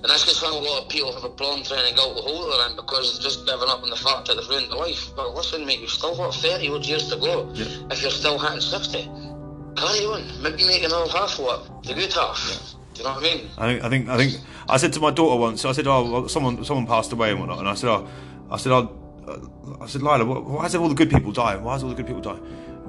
And 0.00 0.04
that's 0.10 0.24
just 0.24 0.42
why 0.42 0.50
a 0.50 0.54
lot 0.54 0.82
of 0.84 0.88
people 0.88 1.12
have 1.12 1.24
a 1.24 1.28
problem 1.30 1.64
trying 1.64 1.88
to 1.88 1.94
get 1.94 2.04
out 2.04 2.14
the 2.14 2.22
hole 2.22 2.48
they're 2.50 2.68
in 2.70 2.76
because 2.76 3.14
they've 3.14 3.22
just 3.24 3.46
given 3.46 3.68
up 3.68 3.82
on 3.82 3.90
the 3.90 3.96
fact 3.96 4.28
that 4.28 4.36
they've 4.36 4.48
ruined 4.48 4.70
their 4.70 4.78
life. 4.78 5.10
But 5.16 5.34
listen, 5.34 5.66
mate, 5.66 5.80
you've 5.80 5.90
still 5.90 6.14
got 6.16 6.34
30 6.34 6.68
odd 6.70 6.86
years 6.86 7.08
to 7.08 7.16
go. 7.16 7.50
Yeah. 7.54 7.64
If 7.90 8.02
you're 8.02 8.10
still 8.12 8.38
hitting 8.38 8.60
60, 8.60 9.02
carry 9.76 10.04
on. 10.06 10.42
Maybe 10.42 10.66
make 10.66 10.84
another 10.84 11.10
half 11.10 11.38
what? 11.40 11.82
The 11.82 11.94
good 11.94 12.12
half. 12.12 12.74
Do 12.94 13.02
you 13.02 13.08
know 13.08 13.14
what 13.14 13.24
I 13.24 13.34
mean? 13.34 13.48
I 13.58 13.66
think 13.66 13.84
I 13.84 13.88
think 13.88 14.08
I 14.08 14.16
think 14.16 14.44
I 14.68 14.76
said 14.76 14.92
to 14.94 15.00
my 15.00 15.10
daughter 15.10 15.40
once. 15.40 15.64
I 15.64 15.72
said, 15.72 15.86
"Oh, 15.86 16.10
well, 16.10 16.28
someone 16.28 16.64
someone 16.64 16.86
passed 16.86 17.12
away 17.12 17.30
and 17.30 17.40
whatnot," 17.40 17.58
and 17.60 17.68
I 17.68 17.74
said, 17.74 17.90
"Oh, 17.90 18.08
I 18.50 18.56
said, 18.56 18.72
oh, 18.72 18.90
uh, 19.26 19.84
I 19.84 19.86
said, 19.86 20.02
Lila, 20.02 20.24
wh- 20.24 20.48
why 20.50 20.62
does 20.64 20.74
all 20.76 20.88
the 20.88 20.94
good 20.96 21.10
people 21.10 21.30
die? 21.32 21.56
Why 21.56 21.74
does 21.74 21.82
all 21.84 21.90
the 21.90 21.94
good 21.94 22.06
people 22.06 22.22
die?" 22.22 22.38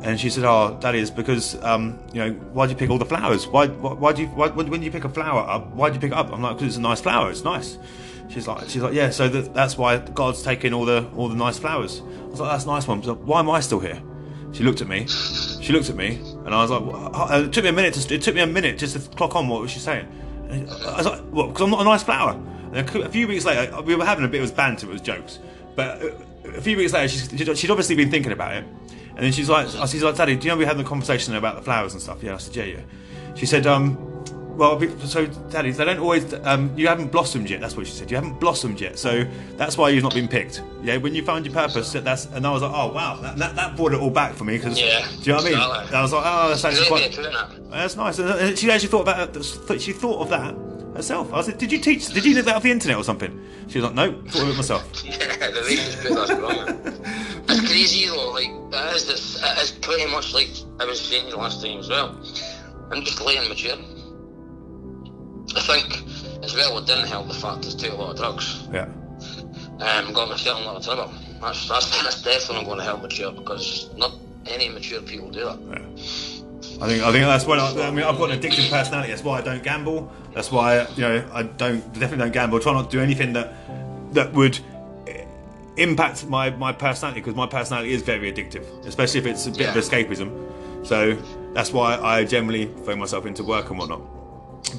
And 0.01 0.19
she 0.19 0.29
said, 0.29 0.45
"Oh, 0.45 0.77
that 0.81 0.95
is 0.95 1.11
because 1.11 1.61
um, 1.63 1.99
you 2.13 2.21
know 2.21 2.31
why 2.53 2.65
do 2.65 2.71
you 2.71 2.77
pick 2.77 2.89
all 2.89 2.97
the 2.97 3.05
flowers? 3.05 3.47
Why 3.47 3.67
why, 3.67 3.93
why 3.93 4.13
do 4.13 4.21
you 4.21 4.27
why, 4.29 4.47
when, 4.47 4.69
when 4.69 4.81
you 4.81 4.91
pick 4.91 5.03
a 5.03 5.09
flower 5.09 5.41
up? 5.41 5.67
Why 5.73 5.89
do 5.89 5.95
you 5.95 5.99
pick 5.99 6.11
it 6.11 6.17
up?" 6.17 6.31
I'm 6.31 6.41
like, 6.41 6.55
"Because 6.55 6.67
it's 6.67 6.77
a 6.77 6.81
nice 6.81 7.01
flower. 7.01 7.29
It's 7.29 7.43
nice." 7.43 7.77
She's 8.29 8.47
like, 8.47 8.69
she's 8.69 8.81
like, 8.81 8.93
"Yeah, 8.93 9.09
so 9.09 9.27
that, 9.27 9.53
that's 9.53 9.77
why 9.77 9.97
God's 9.97 10.41
taking 10.41 10.73
all 10.73 10.85
the 10.85 11.09
all 11.15 11.27
the 11.27 11.35
nice 11.35 11.59
flowers." 11.59 12.01
I 12.01 12.25
was 12.27 12.39
like, 12.39 12.51
"That's 12.51 12.63
a 12.63 12.67
nice 12.67 12.87
one." 12.87 13.01
Like, 13.01 13.17
why 13.17 13.39
am 13.39 13.49
I 13.49 13.59
still 13.59 13.79
here? 13.79 14.01
She 14.53 14.63
looked 14.63 14.81
at 14.81 14.87
me. 14.87 15.05
She 15.07 15.73
looked 15.73 15.89
at 15.89 15.95
me, 15.95 16.19
and 16.45 16.55
I 16.55 16.61
was 16.61 16.71
like, 16.71 16.81
well, 16.85 17.33
"It 17.43 17.51
took 17.51 17.63
me 17.63 17.69
a 17.69 17.73
minute 17.73 17.93
to 17.95 18.15
it 18.15 18.21
took 18.21 18.35
me 18.35 18.41
a 18.41 18.47
minute 18.47 18.77
just 18.77 18.93
to 18.93 19.15
clock 19.15 19.35
on 19.35 19.47
what 19.47 19.61
was 19.61 19.71
she 19.71 19.79
saying." 19.79 20.07
And 20.49 20.69
I 20.69 20.97
was 20.97 21.05
like, 21.05 21.21
"What? 21.23 21.47
Because 21.47 21.63
I'm 21.63 21.71
not 21.71 21.81
a 21.81 21.85
nice 21.85 22.03
flower." 22.03 22.39
And 22.71 22.87
a 22.89 23.09
few 23.09 23.27
weeks 23.27 23.45
later, 23.45 23.81
we 23.81 23.95
were 23.95 24.05
having 24.05 24.25
a 24.25 24.27
bit 24.27 24.41
of 24.41 24.55
banter. 24.55 24.87
It 24.87 24.93
was 24.93 25.01
jokes, 25.01 25.39
but 25.75 26.01
a 26.45 26.61
few 26.61 26.77
weeks 26.77 26.93
later, 26.93 27.07
she's, 27.07 27.59
she'd 27.59 27.71
obviously 27.71 27.95
been 27.95 28.11
thinking 28.11 28.31
about 28.31 28.55
it. 28.55 28.65
And 29.19 29.25
then 29.25 29.33
she's 29.33 29.49
like, 29.49 29.67
she's 29.89 30.01
like, 30.01 30.15
Daddy, 30.15 30.37
do 30.37 30.47
you 30.47 30.53
know 30.53 30.57
we 30.57 30.63
had 30.63 30.77
the 30.77 30.83
conversation 30.85 31.35
about 31.35 31.57
the 31.57 31.61
flowers 31.61 31.91
and 31.91 32.01
stuff? 32.01 32.23
Yeah, 32.23 32.35
I 32.35 32.37
said, 32.37 32.55
yeah, 32.55 32.63
yeah. 32.63 33.35
She 33.35 33.45
said, 33.45 33.67
um, 33.67 33.97
well, 34.57 34.79
so 35.05 35.25
Daddy, 35.25 35.71
they 35.71 35.83
don't 35.83 35.99
always, 35.99 36.33
um, 36.45 36.71
you 36.77 36.87
haven't 36.87 37.11
blossomed 37.11 37.49
yet. 37.49 37.59
That's 37.59 37.75
what 37.75 37.85
she 37.85 37.91
said. 37.91 38.09
You 38.09 38.15
haven't 38.15 38.39
blossomed 38.39 38.79
yet, 38.79 38.97
so 38.97 39.25
that's 39.57 39.77
why 39.77 39.89
you've 39.89 40.03
not 40.03 40.13
been 40.13 40.29
picked. 40.29 40.63
Yeah, 40.81 40.95
when 40.95 41.13
you 41.13 41.21
found 41.25 41.45
your 41.45 41.53
purpose, 41.53 41.91
that's, 41.91 42.27
and 42.27 42.47
I 42.47 42.51
was 42.51 42.61
like, 42.61 42.71
oh 42.73 42.93
wow, 42.93 43.17
that, 43.17 43.35
that, 43.35 43.57
that 43.57 43.75
brought 43.75 43.91
it 43.91 43.99
all 43.99 44.09
back 44.09 44.35
for 44.35 44.45
me 44.45 44.55
because, 44.55 44.79
Yeah, 44.79 45.05
do 45.05 45.17
you 45.17 45.27
know 45.27 45.35
what 45.35 45.41
I 45.41 45.49
mean? 45.49 45.53
exactly. 45.57 45.97
I 45.97 46.01
was 46.01 46.13
like, 46.13 46.23
oh, 46.25 46.47
that's 46.47 46.63
actually 46.63 46.87
quite, 46.87 47.09
of 47.09 47.15
putting 47.15 47.65
it. 47.65 47.71
that's 47.71 47.95
nice. 47.97 48.19
And 48.19 48.57
she 48.57 48.71
actually 48.71 48.87
thought 48.87 49.01
about. 49.01 49.81
She 49.81 49.91
thought 49.91 50.21
of 50.21 50.29
that 50.29 50.55
herself. 50.99 51.33
I 51.33 51.41
said, 51.41 51.57
did 51.57 51.71
you 51.71 51.79
teach? 51.79 52.07
Did 52.07 52.25
you 52.25 52.35
know 52.35 52.41
that 52.43 52.55
off 52.55 52.63
the 52.63 52.71
internet 52.71 52.97
or 52.97 53.03
something? 53.03 53.31
She 53.67 53.79
was 53.79 53.85
like, 53.85 53.95
no, 53.95 54.21
thought 54.29 54.43
of 54.43 54.49
it 54.49 54.55
myself. 54.55 55.03
Yeah, 55.05 55.49
the 55.49 55.61
way 55.61 55.77
put 56.03 56.15
that's 56.15 56.33
brilliant. 56.33 56.99
It's 57.49 57.67
crazy 57.67 58.07
though, 58.07 58.31
like 58.31 58.49
it 58.49 59.09
is 59.09 59.41
is 59.41 59.71
pretty 59.71 60.05
much 60.11 60.33
like 60.33 60.49
I 60.79 60.85
was 60.85 61.01
saying 61.01 61.33
last 61.33 61.61
time 61.63 61.79
as 61.79 61.89
well. 61.89 62.19
I'm 62.91 63.03
just 63.03 63.21
laying 63.21 63.47
mature. 63.49 63.77
I 65.55 65.61
think 65.61 66.43
as 66.43 66.55
well 66.55 66.77
it 66.77 66.85
didn't 66.85 67.07
help 67.07 67.27
the 67.27 67.33
fact 67.33 67.65
I 67.65 67.71
took 67.77 67.93
a 67.93 67.95
lot 67.95 68.11
of 68.11 68.17
drugs. 68.17 68.67
Yeah. 68.71 68.87
Um 69.79 70.13
got 70.13 70.29
myself 70.29 70.59
in 70.59 70.63
a 70.63 70.67
lot 70.67 70.77
of 70.77 70.83
trouble. 70.83 71.11
That's 71.41 71.67
that's, 71.67 72.03
that's 72.03 72.21
definitely 72.21 72.65
going 72.65 72.79
to 72.79 72.83
help 72.83 73.01
mature 73.01 73.31
because 73.31 73.89
not 73.95 74.11
any 74.45 74.69
mature 74.69 75.01
people 75.01 75.29
do 75.31 75.45
that. 75.45 75.59
Yeah. 75.71 76.38
I 76.81 76.87
think 76.87 77.03
I 77.03 77.11
think 77.11 77.25
that's 77.25 77.45
why 77.45 77.57
I, 77.57 77.87
I 77.87 77.91
mean 77.91 78.05
I've 78.05 78.17
got 78.17 78.31
an 78.31 78.39
addictive 78.39 78.69
personality. 78.69 79.09
That's 79.09 79.23
why 79.23 79.39
I 79.39 79.41
don't 79.41 79.63
gamble. 79.63 80.11
That's 80.33 80.51
why 80.51 80.87
you 80.95 81.01
know 81.01 81.29
I 81.33 81.43
don't 81.43 81.81
definitely 81.93 82.17
don't 82.19 82.31
gamble. 82.33 82.57
I 82.57 82.61
try 82.61 82.73
not 82.73 82.89
to 82.89 82.97
do 82.97 83.01
anything 83.01 83.33
that 83.33 83.53
that 84.13 84.31
would 84.33 84.59
impact 85.77 86.25
my 86.27 86.49
my 86.51 86.71
personality 86.71 87.21
because 87.21 87.35
my 87.35 87.47
personality 87.47 87.91
is 87.93 88.01
very 88.01 88.31
addictive, 88.31 88.63
especially 88.85 89.19
if 89.19 89.25
it's 89.25 89.45
a 89.47 89.51
bit 89.51 89.69
of 89.69 89.75
escapism. 89.75 90.29
So 90.85 91.17
that's 91.53 91.73
why 91.73 91.97
I 91.97 92.23
generally 92.23 92.67
throw 92.85 92.95
myself 92.95 93.25
into 93.25 93.43
work 93.43 93.69
and 93.69 93.79
whatnot. 93.79 94.01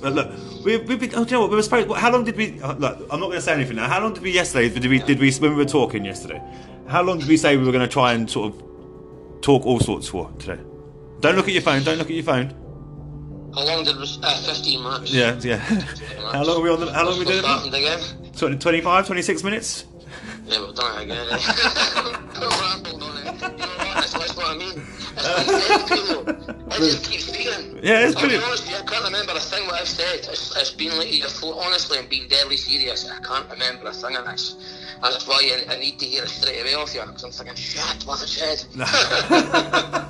But 0.01 0.15
look, 0.15 0.31
we, 0.65 0.77
we've 0.79 1.01
been. 1.01 1.15
Oh, 1.15 1.25
you 1.25 1.33
know 1.33 1.41
what? 1.43 1.51
We 1.51 1.57
were 1.57 1.63
supposed. 1.63 1.91
How 1.93 2.11
long 2.13 2.25
did 2.25 2.37
we? 2.37 2.61
uh, 2.63 2.75
Look, 2.75 2.99
I'm 3.11 3.21
not 3.21 3.27
going 3.27 3.33
to 3.39 3.41
say 3.43 3.53
anything 3.55 3.77
now. 3.77 3.89
How 3.89 4.01
long 4.01 4.15
did 4.15 4.23
we 4.23 4.31
yesterday? 4.31 4.69
Did 4.69 4.87
we? 4.87 5.01
Did 5.01 5.19
we? 5.19 5.33
When 5.33 5.51
we 5.51 5.57
were 5.57 5.65
talking 5.65 6.05
yesterday, 6.05 6.41
how 6.87 7.03
long 7.03 7.19
did 7.19 7.29
we 7.29 7.37
say 7.37 7.57
we 7.57 7.65
were 7.65 7.73
going 7.73 7.87
to 7.87 7.93
try 7.93 8.13
and 8.13 8.31
sort 8.31 8.53
of 8.55 8.63
talk 9.43 9.67
all 9.67 9.81
sorts 9.81 10.09
for 10.09 10.31
today? 10.39 10.63
Don't 11.21 11.37
look 11.37 11.49
at 11.49 11.53
your 11.53 11.63
phone. 11.63 11.83
Don't 11.85 11.99
look 11.99 12.09
at 12.09 12.17
your 12.17 12.25
phone. 12.25 12.49
How 13.55 13.65
long 13.65 13.85
did 13.85 13.97
we? 13.97 14.07
Uh, 14.23 14.37
Fifteen 14.43 14.83
minutes. 14.83 15.13
Yeah, 15.13 15.39
yeah. 15.43 15.59
how 16.33 16.45
long 16.45 16.59
are 16.59 16.63
we 16.63 16.71
on? 16.71 16.81
The, 16.81 16.93
how 16.93 17.05
long 17.05 17.17
are 17.17 17.19
we 17.19 17.25
doing? 17.25 17.45
happened 17.45 17.75
again? 17.75 17.99
20, 18.37 18.59
25, 18.59 19.07
26 19.07 19.45
minutes. 19.45 19.87
Yeah, 20.47 20.65
we've 20.65 20.75
done 20.75 21.01
it 21.01 21.05
again. 21.05 21.27
Eh? 22.41 22.49
Rambled 22.49 23.03
on 23.03 23.17
it. 23.19 23.25
You 23.27 23.49
know 23.49 23.67
what? 23.67 23.95
That's, 23.97 24.13
that's 24.15 24.35
what 24.35 24.47
I 24.47 24.57
mean. 24.57 24.81
It's 25.17 25.89
been 25.91 26.25
though. 26.25 26.65
I 26.71 26.77
just 26.79 27.05
keep 27.11 27.21
speaking. 27.21 27.79
Yeah, 27.83 28.07
it's 28.07 28.19
brilliant. 28.19 28.45
honest, 28.45 28.67
I 28.73 28.83
can't 28.83 29.05
remember 29.05 29.33
a 29.33 29.41
thing 29.41 29.67
what 29.67 29.75
I've 29.75 29.89
said. 29.89 30.21
It's, 30.21 30.57
it's 30.57 30.71
been 30.71 30.97
like, 30.97 31.09
I 31.09 31.29
thought, 31.29 31.59
honestly, 31.67 31.99
I'm 31.99 32.07
being 32.07 32.29
deadly 32.29 32.57
serious. 32.57 33.11
I 33.11 33.19
can't 33.21 33.51
remember 33.51 33.89
a 33.89 33.93
thing 33.93 34.17
of 34.17 34.25
this. 34.25 34.57
And 35.03 35.13
that's 35.13 35.27
why 35.27 35.65
I, 35.69 35.75
I 35.75 35.79
need 35.79 35.99
to 35.99 36.07
hear 36.07 36.23
it 36.23 36.31
straight 36.31 36.61
away 36.63 36.75
off 36.75 36.95
you. 36.95 37.03
Because 37.03 37.25
I'm 37.25 37.31
thinking, 37.31 37.57
shit, 37.57 38.07
what 38.07 38.23
I 38.23 38.27
said? 38.27 38.65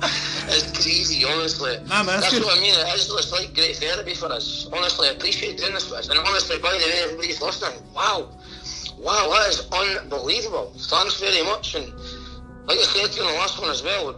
it's 1.21 1.59
honestly. 1.59 1.77
Man, 1.87 2.05
it's 2.17 2.31
that's 2.31 2.45
what 2.45 2.57
I 2.57 2.61
mean. 2.61 2.73
It 2.73 2.95
is, 2.95 3.09
it's 3.09 3.31
like 3.31 3.53
great 3.53 3.75
therapy 3.77 4.13
for 4.13 4.27
us. 4.31 4.69
Honestly, 4.73 5.09
I 5.09 5.11
appreciate 5.11 5.57
doing 5.57 5.73
this 5.73 5.89
with 5.89 5.99
us. 5.99 6.09
And 6.09 6.19
honestly, 6.19 6.57
by 6.59 6.71
the 6.71 6.77
way, 6.77 7.03
everybody's 7.03 7.41
listening, 7.41 7.79
wow. 7.93 8.29
Wow, 8.97 9.29
that 9.33 9.49
is 9.49 9.67
unbelievable. 9.71 10.73
Thanks 10.77 11.19
very 11.19 11.43
much. 11.43 11.75
And 11.75 11.91
like 12.67 12.77
I 12.77 12.83
said 12.83 13.11
to 13.11 13.21
you 13.21 13.27
in 13.27 13.33
the 13.33 13.39
last 13.39 13.59
one 13.59 13.71
as 13.71 13.81
well, 13.83 14.15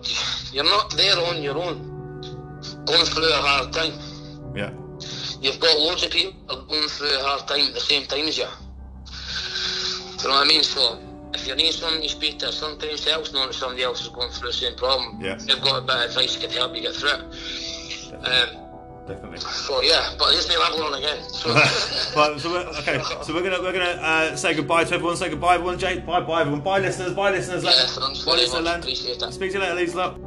you're 0.52 0.64
not 0.64 0.92
there 0.98 1.18
on 1.18 1.42
your 1.42 1.58
own, 1.58 2.22
going 2.86 3.06
through 3.06 3.32
a 3.32 3.42
hard 3.42 3.72
time. 3.74 3.94
Yeah. 4.56 4.72
You've 5.42 5.60
got 5.60 5.78
loads 5.80 6.04
of 6.04 6.12
people 6.12 6.34
going 6.48 6.88
through 6.88 7.20
a 7.20 7.24
hard 7.24 7.48
time 7.48 7.68
at 7.68 7.74
the 7.74 7.80
same 7.80 8.06
time 8.06 8.28
as 8.28 8.38
you. 8.38 8.46
Do 10.18 10.24
you 10.24 10.30
know 10.30 10.36
what 10.36 10.46
I 10.46 10.48
mean? 10.48 10.64
So 10.64 11.00
if 11.34 11.48
you 11.48 11.56
need 11.56 11.74
someone 11.74 12.02
to 12.02 12.10
speak 12.10 12.40
to, 12.40 12.52
sometimes 12.52 13.04
helps 13.06 13.34
knowing 13.34 13.48
that 13.48 13.54
somebody 13.54 13.84
else 13.84 14.02
is 14.02 14.10
going 14.10 14.30
through 14.32 14.50
the 14.50 14.54
same 14.54 14.76
problem. 14.76 15.20
Yeah. 15.22 15.38
You've 15.40 15.62
got 15.62 15.78
a 15.80 15.82
bit 15.82 15.96
of 15.96 16.10
advice 16.10 16.36
that 16.36 16.48
can 16.48 16.52
help 16.58 16.76
you 16.76 16.82
get 16.82 16.96
through 16.96 17.10
it. 17.10 17.22
Um, 18.26 18.60
Definitely. 19.08 19.40
so 19.40 19.82
yeah, 19.82 20.14
but 20.18 20.32
here's 20.32 20.48
me 20.48 20.56
rambling 20.56 21.04
again. 21.04 21.22
So, 21.28 21.50
Right, 22.16 22.40
so 22.40 22.52
we're, 22.52 22.60
okay, 22.80 23.02
so 23.24 23.34
we're 23.34 23.44
gonna 23.44 23.62
we're 23.62 23.74
gonna 23.74 24.00
uh, 24.02 24.36
say 24.38 24.54
goodbye 24.54 24.86
to 24.86 24.94
everyone. 24.94 25.18
Say 25.18 25.30
goodbye, 25.30 25.56
everyone. 25.56 25.78
Jake, 25.78 26.06
bye, 26.06 26.22
bye, 26.22 26.42
everyone. 26.42 26.62
Bye, 26.62 26.80
listeners. 26.80 27.14
Bye, 27.14 27.32
listeners. 27.32 27.64
Yeah, 27.66 27.72
Bye, 27.72 28.14
very 28.24 28.38
listener 28.38 28.62
much. 28.62 28.66
land. 28.66 28.84
Appreciate 28.84 29.22
it. 29.22 29.34
Speak 29.34 29.52
to 29.52 29.58
you 29.58 29.60
later, 29.64 29.76
ladies. 29.76 29.96
Lot. 29.96 30.18